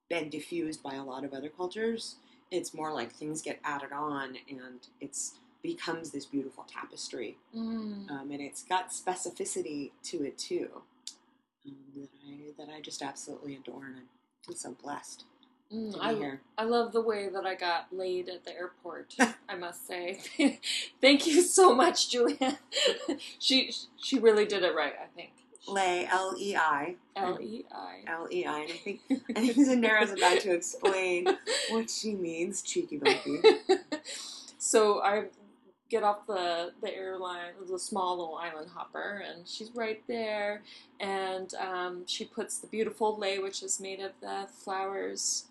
been 0.10 0.30
diffused 0.30 0.84
by 0.84 0.95
a 0.95 1.04
lot 1.04 1.24
of 1.24 1.34
other 1.34 1.50
cultures. 1.50 2.15
It's 2.52 2.74
more 2.74 2.93
like 2.93 3.12
things 3.13 3.41
get 3.41 3.60
added 3.63 3.93
on, 3.93 4.38
and 4.50 4.88
it's 5.02 5.36
becomes 5.63 6.12
this 6.12 6.26
beautiful 6.26 6.65
tapestry 6.67 7.38
Mm. 7.56 8.10
um, 8.12 8.32
and 8.32 8.41
it's 8.41 8.63
got 8.63 8.89
specificity 8.89 9.91
to 10.04 10.24
it 10.26 10.38
too 10.38 10.69
um, 11.67 11.76
that 11.95 12.10
I 12.28 12.52
that 12.58 12.74
I 12.76 12.82
just 12.82 13.02
absolutely 13.02 13.56
adore, 13.56 13.86
and 13.86 13.95
I'm, 13.97 14.10
I'm 14.50 14.56
so 14.56 14.76
blessed 14.84 15.26
Mm, 15.74 15.98
I, 16.00 16.14
here. 16.14 16.42
I 16.58 16.66
love 16.66 16.92
the 16.92 17.02
way 17.02 17.30
that 17.30 17.46
I 17.46 17.56
got 17.56 17.88
laid 17.92 18.28
at 18.28 18.44
the 18.44 18.54
airport. 18.54 19.16
I 19.50 19.56
must 19.56 19.88
say, 19.88 20.20
thank 21.02 21.28
you 21.28 21.42
so 21.42 21.74
much, 21.74 22.10
Julienne. 22.12 22.58
she 23.40 23.74
she 23.98 24.20
really 24.20 24.46
did 24.46 24.64
it 24.64 24.76
right. 24.76 24.94
I 25.02 25.08
think. 25.16 25.32
Lay 25.68 26.08
L 26.08 26.36
E 26.40 26.56
I 26.56 26.96
L 27.16 27.38
E 27.40 27.64
I. 27.72 28.00
L 28.08 28.28
E 28.32 28.46
I, 28.46 28.60
and 28.62 28.72
I 28.72 28.76
think 28.78 29.00
I 29.10 29.48
think 29.48 29.56
Cyndera's 29.56 30.12
about 30.12 30.40
to 30.42 30.54
explain 30.54 31.28
what 31.70 31.90
she 31.90 32.16
means, 32.16 32.64
cheeky 32.64 32.98
monkey. 32.98 33.42
so 34.58 35.02
I 35.04 35.26
get 35.92 36.04
off 36.04 36.26
the 36.26 36.72
the 36.82 36.92
airline, 36.96 37.52
the 37.70 37.78
small 37.78 38.18
little 38.18 38.36
island 38.36 38.70
hopper, 38.74 39.24
and 39.24 39.48
she's 39.48 39.70
right 39.76 40.02
there, 40.08 40.64
and 41.00 41.54
um, 41.56 42.08
she 42.08 42.26
puts 42.26 42.58
the 42.58 42.68
beautiful 42.68 43.16
lei, 43.18 43.38
which 43.38 43.62
is 43.62 43.80
made 43.80 44.00
of 44.00 44.14
the 44.20 44.48
flowers. 44.64 45.46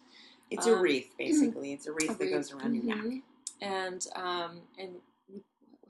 It's 0.51 0.67
a 0.67 0.75
Um, 0.75 0.83
wreath, 0.83 1.15
basically. 1.19 1.73
It's 1.73 1.87
a 1.87 1.93
wreath 1.93 2.19
that 2.19 2.31
goes 2.31 2.53
around 2.53 2.75
your 2.75 2.85
neck. 2.85 3.05
Mhm. 3.05 3.23
And 3.61 4.07
um, 4.17 4.63
and 4.79 5.01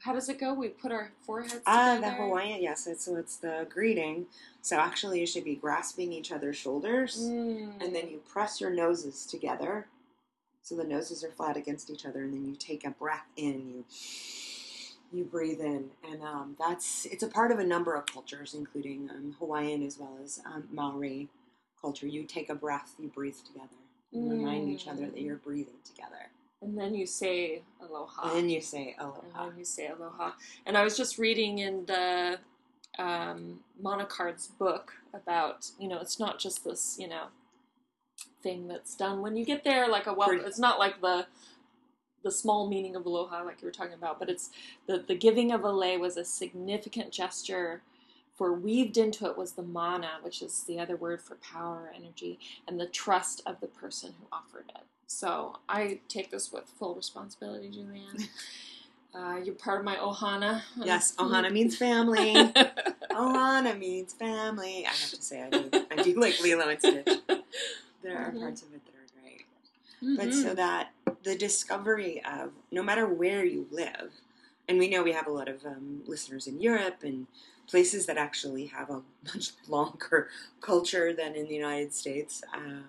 how 0.01 0.13
does 0.15 0.29
it 0.29 0.39
go? 0.39 0.55
We 0.55 0.69
put 0.71 0.93
our 0.93 1.13
foreheads 1.21 1.61
Ah, 1.67 1.95
together. 1.97 2.17
the 2.17 2.23
Hawaiian, 2.23 2.63
yes. 2.63 2.87
It's, 2.87 3.05
so 3.05 3.17
it's 3.17 3.37
the 3.37 3.67
greeting. 3.69 4.27
So 4.63 4.77
actually, 4.79 5.21
you 5.21 5.27
should 5.27 5.45
be 5.45 5.55
grasping 5.57 6.13
each 6.13 6.33
other's 6.33 6.57
shoulders. 6.57 7.19
Mm. 7.21 7.83
and 7.83 7.95
then 7.95 8.09
you 8.09 8.19
press 8.19 8.61
your 8.61 8.71
noses 8.71 9.27
together 9.27 9.87
so 10.63 10.77
the 10.77 10.85
noses 10.85 11.25
are 11.25 11.31
flat 11.31 11.57
against 11.57 11.89
each 11.91 12.05
other 12.07 12.21
and 12.23 12.33
then 12.35 12.45
you 12.47 12.55
take 12.55 12.85
a 12.85 12.91
breath 12.91 13.27
in 13.37 13.69
you 13.69 13.85
you 15.13 15.25
breathe 15.25 15.61
in 15.61 15.91
and 16.09 16.23
um, 16.23 16.55
that's 16.59 17.07
it's 17.07 17.23
a 17.23 17.29
part 17.29 17.51
of 17.51 17.59
a 17.59 17.65
number 17.65 17.95
of 17.95 18.05
cultures 18.07 18.55
including 18.55 19.09
um, 19.11 19.35
hawaiian 19.39 19.83
as 19.83 19.99
well 19.99 20.17
as 20.23 20.41
um, 20.47 20.69
maori 20.71 21.29
culture 21.81 22.07
you 22.07 22.23
take 22.25 22.49
a 22.51 22.55
breath 22.55 22.95
you 22.99 23.09
breathe 23.09 23.37
together 23.47 23.81
you 24.13 24.29
remind 24.31 24.69
each 24.69 24.87
other 24.89 25.07
that 25.07 25.17
Mm. 25.17 25.25
you're 25.25 25.37
breathing 25.37 25.79
together 25.85 26.31
and 26.63 26.77
then 26.79 26.95
you 26.95 27.07
say 27.07 27.63
aloha. 27.81 28.29
and 28.29 28.37
then 28.37 28.49
you 28.51 28.61
say 28.61 28.95
And 28.99 29.09
aloha 29.09 29.49
then 29.49 29.59
you 29.59 29.65
say 29.65 29.89
aloha. 29.89 30.33
And 30.67 30.77
I 30.77 30.83
was 30.85 30.97
just 30.97 31.19
reading 31.19 31.59
in 31.59 31.87
the 31.87 32.39
um, 32.99 33.61
Mana 33.81 34.05
Cards 34.05 34.49
book 34.49 34.93
about 35.15 35.71
you 35.79 35.89
know 35.89 35.99
it's 36.01 36.19
not 36.19 36.39
just 36.39 36.65
this 36.65 36.97
you 36.99 37.09
know 37.09 37.27
thing 38.43 38.69
that's 38.69 38.95
done 38.97 39.21
when 39.23 39.37
you 39.37 39.45
get 39.45 39.65
there 39.65 39.89
like 39.89 40.07
a 40.07 40.13
well 40.13 40.31
it's 40.33 40.59
not 40.59 40.79
like 40.79 41.01
the 41.01 41.27
the 42.23 42.31
small 42.31 42.69
meaning 42.69 42.97
of 42.97 43.07
aloha 43.07 43.43
like 43.45 43.61
you 43.63 43.67
were 43.67 43.73
talking 43.73 43.95
about 43.95 44.19
but 44.19 44.29
it's 44.29 44.51
the 44.87 44.99
the 44.99 45.15
giving 45.15 45.53
of 45.53 45.63
a 45.65 45.71
lei 45.71 45.97
was 45.97 46.17
a 46.17 46.25
significant 46.25 47.13
gesture 47.13 47.83
for 48.41 48.55
weaved 48.55 48.97
into 48.97 49.27
it 49.27 49.37
was 49.37 49.53
the 49.53 49.63
mana 49.63 50.13
which 50.23 50.41
is 50.41 50.65
the 50.65 50.79
other 50.81 50.97
word 50.97 51.21
for 51.21 51.35
power 51.37 51.93
energy 51.95 52.39
and 52.67 52.81
the 52.81 52.87
trust 52.87 53.43
of 53.45 53.61
the 53.61 53.67
person 53.67 54.15
who 54.19 54.27
offered 54.33 54.65
it 54.75 54.85
so 55.07 55.59
i 55.69 56.01
take 56.09 56.31
this 56.31 56.51
with 56.51 56.65
full 56.79 56.95
responsibility 56.95 57.69
julienne 57.69 58.29
uh, 59.15 59.37
you're 59.45 59.55
part 59.55 59.81
of 59.81 59.85
my 59.85 59.97
ohana 59.97 60.63
Yes, 60.83 61.15
Ohana 61.19 61.53
means 61.53 61.77
family. 61.77 62.55
Ohana 63.15 63.79
means 63.79 64.15
family. 64.15 64.87
I 64.87 64.91
have 65.03 65.11
to 65.11 65.21
say, 65.23 65.43
I 65.43 65.51
do, 65.51 65.71
I 65.91 65.97
do 66.03 66.19
like 66.19 66.41
Lilo 66.41 66.69
and 66.69 66.81
Stitch. 66.81 67.19
There 68.03 68.17
are 68.17 68.31
Mhm. 68.33 68.41
parts 68.41 68.63
of 68.63 68.73
it 68.73 68.81
that 68.87 68.95
are 68.95 69.09
great. 69.21 69.45
But 70.17 70.29
Mhm. 70.29 70.43
so 70.43 70.55
that 70.55 70.93
the 71.25 71.37
discovery 71.37 72.23
of 72.25 72.53
no 72.71 72.83
matter 72.83 73.07
where 73.07 73.45
you 73.45 73.67
live, 73.71 74.13
and 74.69 74.79
we 74.79 74.89
know 74.89 75.03
we 75.03 75.13
have 75.13 75.27
a 75.27 75.33
lot 75.33 75.49
of 75.49 75.67
um, 75.67 76.03
listeners 76.07 76.47
in 76.47 76.61
Europe 76.61 77.03
and 77.03 77.27
places 77.71 78.07
that 78.07 78.17
actually 78.19 78.67
have 78.67 78.91
a 78.91 79.03
much 79.35 79.53
longer 79.69 80.29
culture 80.61 81.13
than 81.13 81.35
in 81.35 81.47
the 81.47 81.55
United 81.55 81.95
States, 81.95 82.43
um, 82.53 82.85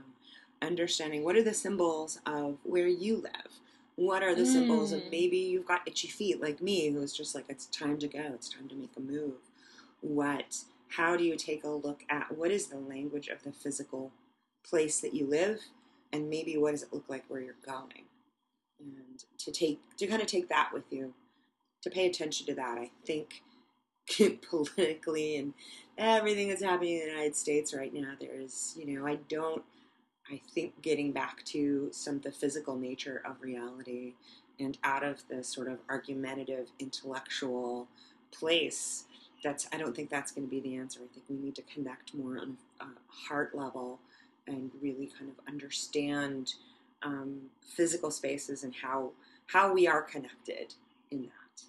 understanding 0.61 1.23
what 1.23 1.35
are 1.35 1.43
the 1.43 1.53
symbols 1.53 2.19
of 2.25 2.57
where 2.63 2.87
you 2.87 3.17
live. 3.17 3.59
What 3.95 4.23
are 4.23 4.33
the 4.33 4.45
symbols 4.45 4.91
of 4.93 5.01
Mm. 5.01 5.11
maybe 5.11 5.37
you've 5.37 5.67
got 5.67 5.87
itchy 5.87 6.07
feet 6.07 6.41
like 6.41 6.61
me, 6.61 6.89
who's 6.89 7.13
just 7.13 7.35
like 7.35 7.45
it's 7.49 7.67
time 7.67 7.99
to 7.99 8.07
go, 8.07 8.31
it's 8.33 8.49
time 8.49 8.67
to 8.69 8.75
make 8.75 8.91
a 8.97 8.99
move. 9.01 9.35
What? 10.01 10.63
How 10.89 11.15
do 11.15 11.23
you 11.23 11.35
take 11.35 11.63
a 11.63 11.69
look 11.69 12.03
at 12.09 12.35
what 12.35 12.51
is 12.51 12.67
the 12.67 12.77
language 12.77 13.27
of 13.27 13.43
the 13.43 13.51
physical 13.51 14.11
place 14.67 14.99
that 15.01 15.13
you 15.13 15.25
live, 15.27 15.61
and 16.11 16.29
maybe 16.29 16.57
what 16.57 16.71
does 16.71 16.83
it 16.83 16.93
look 16.93 17.05
like 17.09 17.25
where 17.27 17.41
you're 17.41 17.55
going, 17.65 18.05
and 18.79 19.23
to 19.37 19.51
take 19.51 19.79
to 19.97 20.07
kind 20.07 20.21
of 20.21 20.27
take 20.27 20.49
that 20.49 20.71
with 20.73 20.85
you, 20.91 21.13
to 21.81 21.89
pay 21.89 22.07
attention 22.07 22.47
to 22.47 22.55
that. 22.55 22.77
I 22.77 22.89
think 23.05 23.43
politically 24.49 25.37
and 25.37 25.53
everything 25.97 26.49
that's 26.49 26.63
happening 26.63 26.93
in 26.93 26.99
the 26.99 27.11
United 27.11 27.35
States 27.35 27.73
right 27.73 27.93
now, 27.93 28.13
there 28.19 28.39
is 28.39 28.75
you 28.77 28.85
know 28.85 29.07
I 29.07 29.15
don't. 29.29 29.63
I 30.31 30.39
think 30.53 30.81
getting 30.81 31.11
back 31.11 31.43
to 31.45 31.89
some 31.91 32.15
of 32.15 32.21
the 32.21 32.31
physical 32.31 32.77
nature 32.77 33.21
of 33.25 33.41
reality 33.41 34.13
and 34.59 34.77
out 34.83 35.03
of 35.03 35.27
the 35.27 35.43
sort 35.43 35.67
of 35.67 35.79
argumentative 35.89 36.67
intellectual 36.79 37.87
place 38.31 39.05
that's 39.43 39.67
i 39.73 39.77
don't 39.77 39.95
think 39.95 40.09
that's 40.09 40.31
going 40.31 40.47
to 40.47 40.49
be 40.49 40.59
the 40.61 40.75
answer 40.75 40.99
i 41.03 41.13
think 41.13 41.25
we 41.29 41.35
need 41.35 41.55
to 41.55 41.63
connect 41.63 42.13
more 42.13 42.37
on 42.37 42.57
a 42.79 42.85
heart 43.27 43.53
level 43.55 43.99
and 44.47 44.71
really 44.81 45.09
kind 45.17 45.29
of 45.29 45.35
understand 45.47 46.53
um, 47.03 47.41
physical 47.61 48.11
spaces 48.11 48.63
and 48.63 48.75
how 48.81 49.11
how 49.47 49.73
we 49.73 49.87
are 49.87 50.01
connected 50.01 50.73
in 51.09 51.23
that 51.23 51.63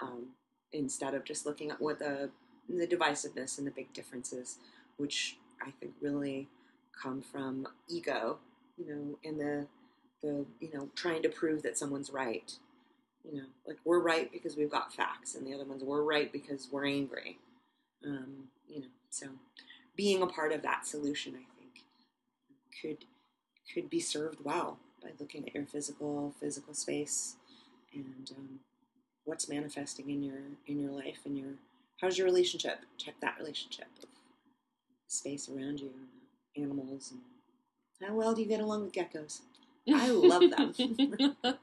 um, 0.00 0.26
instead 0.72 1.14
of 1.14 1.24
just 1.24 1.46
looking 1.46 1.70
at 1.70 1.80
what 1.80 1.98
the 1.98 2.30
the 2.68 2.86
divisiveness 2.86 3.56
and 3.56 3.66
the 3.66 3.70
big 3.70 3.92
differences 3.92 4.58
which 4.98 5.38
i 5.62 5.70
think 5.80 5.92
really 6.00 6.48
come 7.02 7.22
from 7.22 7.66
ego 7.88 8.38
you 8.76 8.86
know 8.86 9.18
and 9.24 9.40
the 9.40 9.66
the 10.22 10.44
you 10.60 10.70
know 10.72 10.88
trying 10.94 11.22
to 11.22 11.28
prove 11.28 11.62
that 11.62 11.78
someone's 11.78 12.10
right. 12.10 12.52
You 13.24 13.38
know 13.38 13.46
like 13.66 13.78
we're 13.84 14.00
right 14.00 14.30
because 14.32 14.56
we've 14.56 14.70
got 14.70 14.92
facts 14.92 15.34
and 15.34 15.46
the 15.46 15.54
other 15.54 15.64
ones 15.64 15.82
we're 15.84 16.02
right 16.02 16.32
because 16.32 16.68
we're 16.70 16.86
angry. 16.86 17.38
Um, 18.04 18.48
you 18.68 18.80
know 18.80 18.86
so 19.10 19.26
being 19.96 20.22
a 20.22 20.26
part 20.26 20.52
of 20.52 20.62
that 20.62 20.86
solution 20.86 21.34
i 21.34 21.44
think 21.58 21.82
could 22.80 23.06
could 23.74 23.90
be 23.90 23.98
served 23.98 24.38
well 24.44 24.78
by 25.02 25.08
looking 25.18 25.48
at 25.48 25.54
your 25.54 25.64
physical 25.64 26.34
physical 26.38 26.74
space 26.74 27.34
and 27.92 28.30
um, 28.36 28.60
what's 29.28 29.48
manifesting 29.48 30.08
in 30.10 30.22
your 30.22 30.38
in 30.66 30.80
your 30.80 30.90
life 30.90 31.20
and 31.26 31.36
your 31.38 31.50
how's 32.00 32.16
your 32.16 32.26
relationship 32.26 32.80
check 32.96 33.14
that 33.20 33.36
relationship 33.38 33.86
space 35.06 35.48
around 35.48 35.80
you 35.80 35.90
animals 36.56 37.12
and 37.12 38.08
how 38.08 38.14
well 38.14 38.34
do 38.34 38.40
you 38.42 38.48
get 38.48 38.60
along 38.60 38.84
with 38.84 38.92
geckos 38.92 39.40
I 39.90 40.10
love 40.10 40.42
them. 40.50 40.74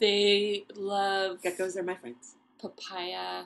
they 0.00 0.64
love 0.74 1.42
geckos 1.42 1.74
They're 1.74 1.82
my 1.82 1.94
friends 1.94 2.34
papaya. 2.60 3.44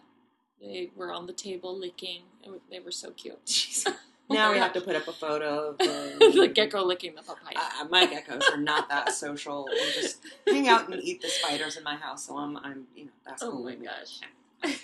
They 0.60 0.90
were 0.96 1.12
on 1.12 1.26
the 1.26 1.32
table 1.32 1.78
licking. 1.78 2.22
They 2.70 2.80
were 2.80 2.90
so 2.90 3.10
cute. 3.10 3.84
Now 4.30 4.52
we 4.52 4.58
have 4.58 4.72
to 4.72 4.80
put 4.80 4.96
up 4.96 5.06
a 5.06 5.12
photo 5.12 5.70
of 5.70 5.78
the, 5.78 6.50
gecko 6.52 6.84
licking 6.84 7.14
the 7.14 7.22
papaya. 7.22 7.56
Uh, 7.80 7.84
my 7.90 8.06
geckos 8.06 8.42
are 8.50 8.56
not 8.56 8.88
that 8.88 9.12
social. 9.12 9.66
They 9.70 10.00
just 10.00 10.20
hang 10.46 10.68
out 10.68 10.88
and 10.88 11.02
eat 11.02 11.20
the 11.20 11.28
spiders 11.28 11.76
in 11.76 11.84
my 11.84 11.96
house. 11.96 12.26
So 12.26 12.38
I'm, 12.38 12.56
I'm, 12.58 12.86
you 12.96 13.04
know, 13.06 13.10
that's 13.26 13.42
Oh 13.42 13.50
cool 13.50 13.64
my 13.64 13.74
gosh. 13.74 14.20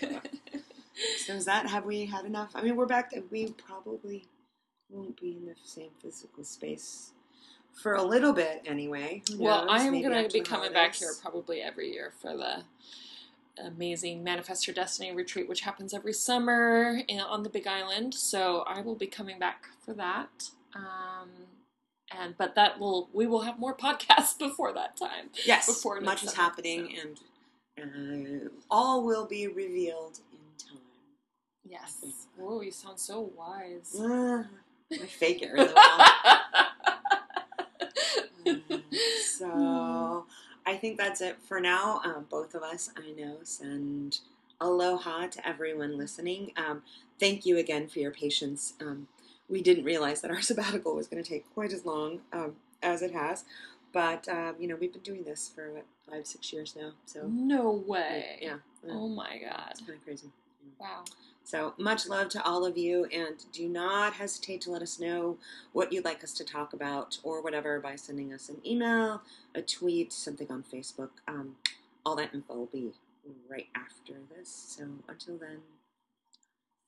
Yeah. 0.03 0.20
So 1.24 1.33
is 1.33 1.46
that? 1.46 1.66
Have 1.66 1.87
we 1.87 2.05
had 2.05 2.26
enough? 2.26 2.50
I 2.55 2.61
mean, 2.61 2.76
we're 2.76 2.85
back. 2.85 3.11
To, 3.12 3.22
we 3.31 3.46
probably 3.53 4.26
won't 4.90 5.18
be 5.18 5.31
in 5.31 5.46
the 5.46 5.55
same 5.64 5.88
physical 6.03 6.44
space 6.44 7.12
for 7.72 7.94
a 7.94 8.03
little 8.03 8.35
bit, 8.35 8.62
anyway. 8.66 9.22
Well. 9.37 9.70
I 9.70 9.83
am 9.83 10.00
going 10.03 10.29
to 10.29 10.31
be 10.31 10.42
coming 10.42 10.72
back 10.72 10.94
here 10.94 11.12
probably 11.22 11.62
every 11.62 11.90
year 11.90 12.12
for 12.20 12.37
the 12.37 12.64
amazing 13.58 14.22
Manifest 14.24 14.66
Your 14.66 14.74
Destiny 14.74 15.14
retreat, 15.14 15.48
which 15.48 15.60
happens 15.62 15.94
every 15.94 16.12
summer 16.12 17.00
in, 17.08 17.20
on 17.20 17.42
the 17.42 17.48
Big 17.50 17.66
Island. 17.66 18.14
So 18.14 18.64
I 18.66 18.80
will 18.80 18.94
be 18.94 19.06
coming 19.06 19.38
back 19.38 19.66
for 19.84 19.94
that. 19.94 20.50
Um, 20.74 21.28
and 22.10 22.36
but 22.36 22.54
that 22.54 22.78
will 22.78 23.08
we 23.12 23.26
will 23.26 23.42
have 23.42 23.58
more 23.58 23.76
podcasts 23.86 24.38
before 24.38 24.72
that 24.72 24.96
time. 24.96 25.30
Yes, 25.44 25.66
before 25.66 26.00
much 26.00 26.24
is 26.24 26.34
happening, 26.34 26.96
and 27.76 28.46
uh, 28.46 28.48
all 28.70 29.04
will 29.04 29.26
be 29.26 29.46
revealed 29.46 30.20
in 30.32 30.66
time. 30.66 30.82
Yes. 31.68 32.26
Oh, 32.40 32.60
you 32.60 32.72
sound 32.72 32.98
so 32.98 33.30
wise. 33.36 33.96
Ah, 34.00 34.44
I 34.92 35.06
fake 35.06 35.42
it 35.42 35.52
really 35.52 35.72
well. 35.74 36.06
Mm, 38.46 38.82
so 39.22 40.26
I 40.70 40.76
think 40.76 40.98
that's 40.98 41.20
it 41.20 41.37
for 41.42 41.61
now. 41.61 42.00
Um, 42.04 42.26
both 42.30 42.54
of 42.54 42.62
us, 42.62 42.90
I 42.96 43.11
know, 43.20 43.38
send 43.42 44.20
aloha 44.61 45.26
to 45.26 45.48
everyone 45.48 45.98
listening. 45.98 46.52
Um, 46.56 46.83
thank 47.18 47.44
you 47.44 47.59
again 47.59 47.88
for 47.88 47.98
your 47.98 48.12
patience. 48.12 48.74
Um, 48.80 49.09
we 49.48 49.62
didn't 49.62 49.83
realize 49.85 50.20
that 50.20 50.30
our 50.30 50.40
sabbatical 50.50 50.94
was 50.94 51.09
going 51.09 51.22
to 51.22 51.28
take 51.28 51.52
quite 51.54 51.72
as 51.72 51.85
long 51.85 52.20
um, 52.33 52.54
as 52.85 53.02
it 53.02 53.12
has, 53.12 53.44
but 53.92 54.28
um, 54.28 54.54
you 54.61 54.68
know 54.68 54.76
we've 54.80 54.92
been 54.92 55.02
doing 55.02 55.24
this 55.24 55.50
for 55.52 55.72
what 55.72 55.87
five, 56.09 56.24
six 56.24 56.52
years 56.52 56.76
now. 56.80 56.92
So 57.04 57.26
no 57.26 57.70
way. 57.72 58.38
yeah, 58.40 58.59
yeah, 58.87 58.92
Oh 58.92 59.09
my 59.09 59.38
god. 59.38 59.68
it's 59.72 59.80
kind 59.80 59.94
of 59.98 60.04
crazy. 60.04 60.28
Wow. 60.78 61.02
So 61.50 61.74
much 61.78 62.06
love 62.06 62.28
to 62.28 62.44
all 62.44 62.64
of 62.64 62.78
you, 62.78 63.06
and 63.06 63.44
do 63.50 63.68
not 63.68 64.12
hesitate 64.12 64.60
to 64.60 64.70
let 64.70 64.82
us 64.82 65.00
know 65.00 65.36
what 65.72 65.92
you'd 65.92 66.04
like 66.04 66.22
us 66.22 66.32
to 66.34 66.44
talk 66.44 66.72
about 66.72 67.18
or 67.24 67.42
whatever 67.42 67.80
by 67.80 67.96
sending 67.96 68.32
us 68.32 68.48
an 68.48 68.58
email, 68.64 69.22
a 69.52 69.60
tweet, 69.60 70.12
something 70.12 70.46
on 70.48 70.62
Facebook. 70.62 71.10
Um, 71.26 71.56
all 72.06 72.14
that 72.14 72.32
info 72.32 72.54
will 72.54 72.70
be 72.72 72.92
right 73.48 73.66
after 73.74 74.12
this. 74.32 74.76
So 74.76 74.84
until 75.08 75.38
then, 75.38 75.62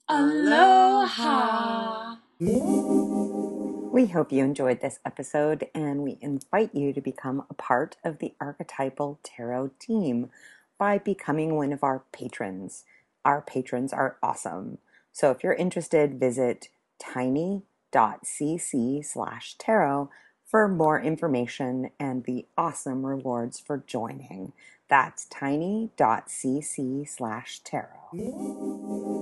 Aloha. 0.09 2.19
We 2.39 4.07
hope 4.07 4.31
you 4.31 4.45
enjoyed 4.45 4.81
this 4.81 5.01
episode 5.05 5.67
and 5.75 6.03
we 6.03 6.19
invite 6.21 6.73
you 6.73 6.93
to 6.93 7.01
become 7.01 7.45
a 7.51 7.55
part 7.55 7.97
of 8.05 8.21
the 8.21 8.35
Archetypal 8.41 9.19
Tarot 9.25 9.73
team 9.81 10.31
by 10.79 10.99
becoming 10.99 11.57
one 11.57 11.73
of 11.73 11.83
our 11.83 12.05
patrons. 12.13 12.85
Our 13.25 13.41
patrons 13.43 13.93
are 13.93 14.17
awesome. 14.23 14.79
So 15.13 15.31
if 15.31 15.43
you're 15.45 15.55
interested, 15.55 16.19
visit 16.19 16.69
tiny.cc 16.99 17.63
slash 19.05 19.55
tarot 19.59 20.11
for 20.45 20.69
more 20.69 21.01
information 21.01 21.91
and 21.99 22.25
the 22.25 22.47
awesome 22.57 23.07
rewards 23.07 23.59
for 23.59 23.83
joining. 23.87 24.53
That's 24.89 25.25
tiny.cc 25.27 27.09
slash 27.09 27.61
tarot. 27.61 29.22